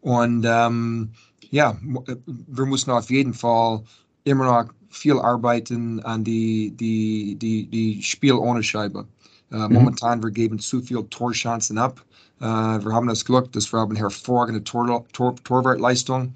und 0.00 0.44
ähm, 0.46 1.10
ja, 1.50 1.76
wir 1.82 2.66
müssen 2.66 2.92
auf 2.92 3.10
jeden 3.10 3.34
Fall 3.34 3.82
immer 4.22 4.44
noch 4.44 4.72
viel 4.90 5.18
arbeiten 5.18 6.00
an 6.00 6.22
die, 6.24 6.70
die, 6.76 7.36
die, 7.36 7.66
die 7.66 8.02
Spiel 8.02 8.34
ohne 8.34 8.62
Scheibe. 8.62 9.06
Uh, 9.52 9.56
mhm. 9.68 9.72
Momentan, 9.74 10.22
wir 10.22 10.30
geben 10.30 10.58
zu 10.58 10.80
viele 10.80 11.08
Torchancen 11.08 11.78
ab. 11.78 12.04
Uh, 12.40 12.44
wir 12.84 12.92
haben 12.92 13.08
das 13.08 13.24
Glück, 13.24 13.52
dass 13.52 13.72
wir 13.72 13.80
haben 13.80 13.96
hervorragende 13.96 14.62
Tor, 14.64 15.04
Tor, 15.12 15.34
Torwartleistung 15.44 16.34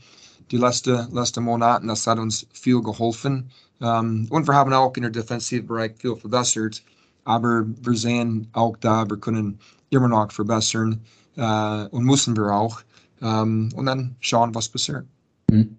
die 0.51 0.57
letzten, 0.59 1.13
letzten 1.13 1.45
Monate. 1.45 1.87
Das 1.87 2.07
hat 2.07 2.19
uns 2.19 2.47
viel 2.53 2.81
geholfen. 2.83 3.51
Ähm, 3.81 4.27
und 4.31 4.47
wir 4.47 4.55
haben 4.55 4.73
auch 4.73 4.95
in 4.97 5.03
der 5.03 5.11
Defensivbereich 5.11 5.93
viel 5.99 6.17
verbessert. 6.17 6.83
Aber 7.25 7.65
wir 7.67 7.97
sehen 7.97 8.49
auch 8.53 8.77
da, 8.79 9.09
wir 9.09 9.17
können 9.17 9.59
immer 9.91 10.09
noch 10.09 10.31
verbessern 10.31 11.01
uh, 11.39 11.87
und 11.91 12.05
müssen 12.05 12.37
wir 12.37 12.53
auch. 12.53 12.81
Ähm, 13.23 13.71
und 13.75 13.87
dann 13.87 14.17
schauen, 14.21 14.55
was 14.55 14.69
passiert. 14.69 15.05
Mhm. 15.51 15.79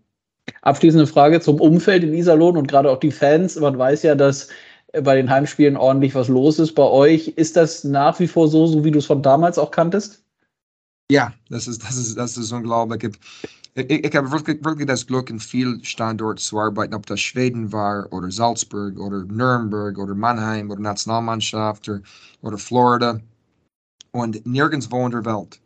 Abschließende 0.61 1.07
Frage 1.07 1.39
zum 1.39 1.59
Umfeld 1.59 2.03
in 2.03 2.13
Iserlohn 2.13 2.57
und 2.57 2.67
gerade 2.67 2.89
auch 2.89 2.99
die 2.99 3.11
Fans. 3.11 3.59
Man 3.59 3.77
weiß 3.77 4.03
ja, 4.03 4.15
dass 4.15 4.47
bei 5.01 5.15
den 5.15 5.29
Heimspielen 5.29 5.77
ordentlich 5.77 6.15
was 6.15 6.27
los 6.27 6.59
ist 6.59 6.73
bei 6.73 6.83
euch. 6.83 7.29
Ist 7.29 7.55
das 7.55 7.83
nach 7.83 8.19
wie 8.19 8.27
vor 8.27 8.47
so, 8.47 8.67
so 8.67 8.83
wie 8.83 8.91
du 8.91 8.99
es 8.99 9.05
von 9.05 9.21
damals 9.21 9.57
auch 9.57 9.71
kanntest? 9.71 10.23
Ja, 11.11 11.33
das 11.49 11.67
ist, 11.67 11.83
das 11.83 11.97
ist, 11.97 12.17
das 12.17 12.37
ist 12.37 12.51
unglaublich. 12.51 13.11
Ich, 13.75 13.89
ich, 13.89 14.05
ich 14.05 14.15
habe 14.15 14.31
wirklich, 14.31 14.63
wirklich 14.63 14.87
das 14.87 15.05
Glück, 15.05 15.29
in 15.29 15.39
vielen 15.39 15.83
Standorten 15.83 16.37
zu 16.37 16.59
arbeiten, 16.59 16.93
ob 16.93 17.05
das 17.05 17.19
Schweden 17.19 17.71
war 17.71 18.11
oder 18.11 18.31
Salzburg 18.31 18.97
oder 18.99 19.23
Nürnberg 19.25 19.97
oder 19.97 20.15
Mannheim 20.15 20.71
oder 20.71 20.81
Nationalmannschaft 20.81 21.87
oder, 21.89 22.01
oder 22.41 22.57
Florida. 22.57 23.19
Und 24.11 24.45
nirgendwo 24.45 25.05
in 25.05 25.11
der 25.11 25.25
Welt 25.25 25.59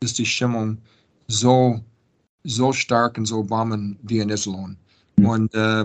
ist 0.00 0.18
die 0.18 0.26
Stimmung 0.26 0.78
so, 1.26 1.80
so 2.44 2.72
stark 2.72 3.18
und 3.18 3.26
so 3.26 3.42
bomben 3.42 3.98
wie 4.02 4.18
in 4.18 4.28
Iserlohn. 4.28 4.76
Mhm. 5.16 5.26
Und 5.26 5.54
äh, 5.54 5.84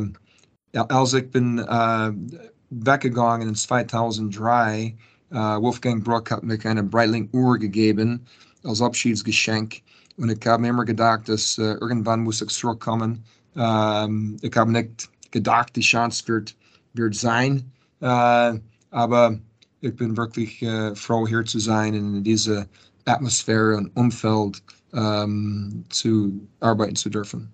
als 0.73 1.13
ich 1.13 1.31
bin 1.31 1.59
äh, 1.59 2.11
weggegangen 2.69 3.49
in 3.49 3.55
2003. 3.55 4.95
Uh, 5.31 5.61
Wolfgang 5.61 6.03
Bruck 6.03 6.31
hat 6.31 6.43
mir 6.43 6.57
eine 6.65 6.83
Breitling-Uhr 6.83 7.59
gegeben 7.59 8.25
als 8.63 8.81
Abschiedsgeschenk. 8.81 9.81
Und 10.17 10.29
ich 10.29 10.45
habe 10.47 10.67
immer 10.67 10.85
gedacht, 10.85 11.29
dass 11.29 11.57
uh, 11.59 11.77
irgendwann 11.81 12.23
muss 12.23 12.41
ich 12.41 12.49
zurückkommen. 12.49 13.23
Um, 13.55 14.37
ich 14.41 14.55
habe 14.55 14.71
nicht 14.71 15.09
gedacht, 15.31 15.75
die 15.75 15.81
Chance 15.81 16.27
wird, 16.27 16.55
wird 16.93 17.15
sein. 17.15 17.71
Uh, 18.01 18.59
aber 18.91 19.37
ich 19.81 19.95
bin 19.95 20.17
wirklich 20.17 20.65
froh, 20.95 21.27
hier 21.27 21.45
zu 21.45 21.59
sein 21.59 21.93
und 21.93 22.15
in 22.17 22.23
dieser 22.23 22.65
Atmosphäre 23.05 23.77
und 23.77 23.95
Umfeld 23.95 24.61
um, 24.91 25.83
zu 25.89 26.47
arbeiten 26.59 26.95
zu 26.95 27.09
dürfen. 27.09 27.49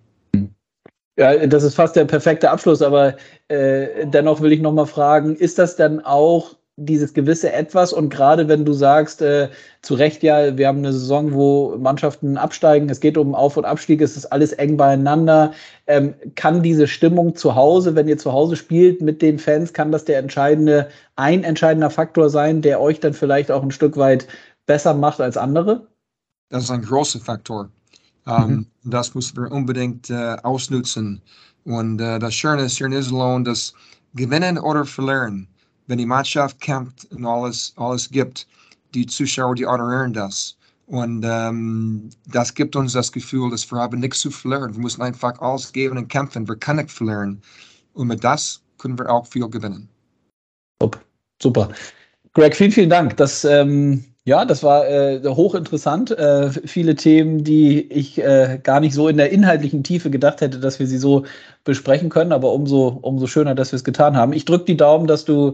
Ja, 1.18 1.48
das 1.48 1.64
ist 1.64 1.76
fast 1.76 1.96
der 1.96 2.06
perfekte 2.06 2.50
Abschluss, 2.50 2.82
aber 2.82 3.16
äh, 3.48 4.06
dennoch 4.06 4.42
will 4.42 4.52
ich 4.52 4.62
nochmal 4.62 4.86
fragen, 4.86 5.36
ist 5.36 5.58
das 5.58 5.76
dann 5.78 6.04
auch 6.04 6.56
dieses 6.78 7.14
gewisse 7.14 7.54
Etwas 7.54 7.94
und 7.94 8.10
gerade 8.10 8.50
wenn 8.50 8.66
du 8.66 8.74
sagst, 8.74 9.22
äh, 9.22 9.48
zu 9.82 9.94
Recht 9.94 10.24
ja, 10.24 10.58
wir 10.58 10.68
haben 10.68 10.80
eine 10.80 10.92
Saison, 10.92 11.34
wo 11.34 11.78
Mannschaften 11.78 12.36
absteigen, 12.38 12.90
es 12.90 13.00
geht 13.00 13.18
um 13.18 13.34
Auf- 13.34 13.56
und 13.56 13.64
Abstieg, 13.64 14.02
es 14.02 14.18
ist 14.18 14.26
alles 14.26 14.52
eng 14.52 14.76
beieinander, 14.76 15.54
ähm, 15.88 16.16
kann 16.36 16.64
diese 16.64 16.88
Stimmung 16.88 17.36
zu 17.36 17.56
Hause, 17.56 17.96
wenn 17.96 18.10
ihr 18.10 18.18
zu 18.18 18.34
Hause 18.34 18.58
spielt 18.58 19.02
mit 19.02 19.22
den 19.22 19.40
Fans, 19.40 19.72
kann 19.72 19.94
das 19.94 20.04
der 20.04 20.20
entscheidende, 20.20 20.90
ein 21.16 21.46
entscheidender 21.46 21.90
Faktor 21.90 22.30
sein, 22.30 22.62
der 22.62 22.82
euch 22.82 23.00
dann 23.00 23.14
vielleicht 23.14 23.52
auch 23.52 23.64
ein 23.64 23.72
Stück 23.72 23.96
weit 23.96 24.28
besser 24.66 24.94
macht 24.94 25.22
als 25.22 25.38
andere? 25.38 25.88
Das 26.50 26.64
ist 26.64 26.72
ein 26.72 26.82
großer 26.82 27.20
Faktor. 27.20 27.70
Mhm. 28.26 28.66
Das 28.84 29.14
müssen 29.14 29.38
wir 29.38 29.52
unbedingt 29.52 30.10
äh, 30.10 30.38
ausnutzen. 30.44 31.22
Und 31.64 32.00
äh, 32.00 32.20
das 32.20 32.34
Schöne 32.34 32.64
ist 32.64 32.78
hier 32.78 32.88
in 32.88 32.94
Iserlohn, 32.94 33.44
dass 33.44 33.74
gewinnen 34.16 34.58
oder 34.58 34.86
verlieren, 34.86 35.48
wenn 35.88 35.98
die 35.98 36.06
Mannschaft 36.06 36.60
kämpft 36.62 37.06
und 37.12 37.26
alles, 37.26 37.74
alles 37.76 38.10
gibt, 38.10 38.48
die 38.94 39.06
Zuschauer, 39.06 39.56
die 39.56 39.66
honorieren 39.66 40.14
das. 40.14 40.58
Und 40.88 41.26
ähm, 41.28 42.10
das 42.28 42.54
gibt 42.54 42.76
uns 42.76 42.94
das 42.94 43.12
Gefühl, 43.12 43.50
dass 43.50 43.70
wir 43.72 43.80
haben 43.80 44.00
nichts 44.00 44.22
zu 44.22 44.30
verlieren. 44.30 44.74
Wir 44.74 44.82
müssen 44.82 45.02
einfach 45.02 45.40
alles 45.42 45.72
geben 45.74 45.98
und 45.98 46.08
kämpfen. 46.10 46.48
Wir 46.48 46.56
können 46.56 46.80
nicht 46.80 46.92
verlieren. 46.92 47.42
Und 47.94 48.08
mit 48.08 48.24
das 48.24 48.62
können 48.78 48.98
wir 48.98 49.10
auch 49.10 49.26
viel 49.26 49.50
gewinnen. 49.50 49.90
Top. 50.80 51.04
Super. 51.42 51.70
Greg, 52.34 52.56
vielen, 52.56 52.72
vielen 52.72 52.90
Dank. 52.90 53.18
Das 53.18 53.46
ähm, 53.46 54.04
ja, 54.26 54.44
das 54.44 54.64
war 54.64 54.88
äh, 54.88 55.22
hochinteressant. 55.24 56.10
Äh, 56.12 56.50
viele 56.50 56.96
Themen, 56.96 57.44
die 57.44 57.80
ich 57.92 58.18
äh, 58.18 58.60
gar 58.62 58.80
nicht 58.80 58.96
so 58.96 59.08
in 59.08 59.18
der 59.18 59.32
inhaltlichen 59.32 59.84
Tiefe 59.84 60.10
gedacht 60.10 60.42
hätte, 60.42 60.60
dass 60.60 60.80
wir 60.80 60.88
sie 60.88 60.98
so 60.98 61.26
besprechen 61.64 62.10
können, 62.10 62.32
aber 62.32 62.52
umso, 62.52 62.88
umso 62.88 63.28
schöner, 63.28 63.54
dass 63.54 63.72
wir 63.72 63.78
es 63.78 63.84
getan 63.84 64.18
haben. 64.18 64.34
Ich 64.34 64.46
drücke 64.46 64.66
die 64.66 64.78
Daumen, 64.78 65.06
dass 65.06 65.26
du 65.26 65.54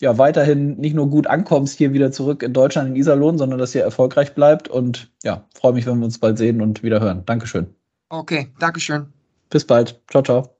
ja 0.00 0.18
weiterhin 0.18 0.76
nicht 0.76 0.94
nur 0.94 1.08
gut 1.08 1.26
ankommst 1.26 1.78
hier 1.78 1.94
wieder 1.94 2.12
zurück 2.12 2.42
in 2.42 2.52
Deutschland 2.52 2.90
in 2.90 2.96
Iserlohn, 2.96 3.38
sondern 3.38 3.58
dass 3.58 3.74
ihr 3.74 3.82
erfolgreich 3.82 4.34
bleibt. 4.34 4.68
Und 4.68 5.10
ja, 5.22 5.46
freue 5.54 5.72
mich, 5.72 5.86
wenn 5.86 5.98
wir 5.98 6.04
uns 6.04 6.18
bald 6.18 6.36
sehen 6.36 6.60
und 6.60 6.82
wieder 6.82 7.00
hören. 7.00 7.22
Dankeschön. 7.24 7.74
Okay, 8.10 8.48
Dankeschön. 8.58 9.06
Bis 9.48 9.66
bald. 9.66 9.98
Ciao, 10.10 10.22
ciao. 10.22 10.59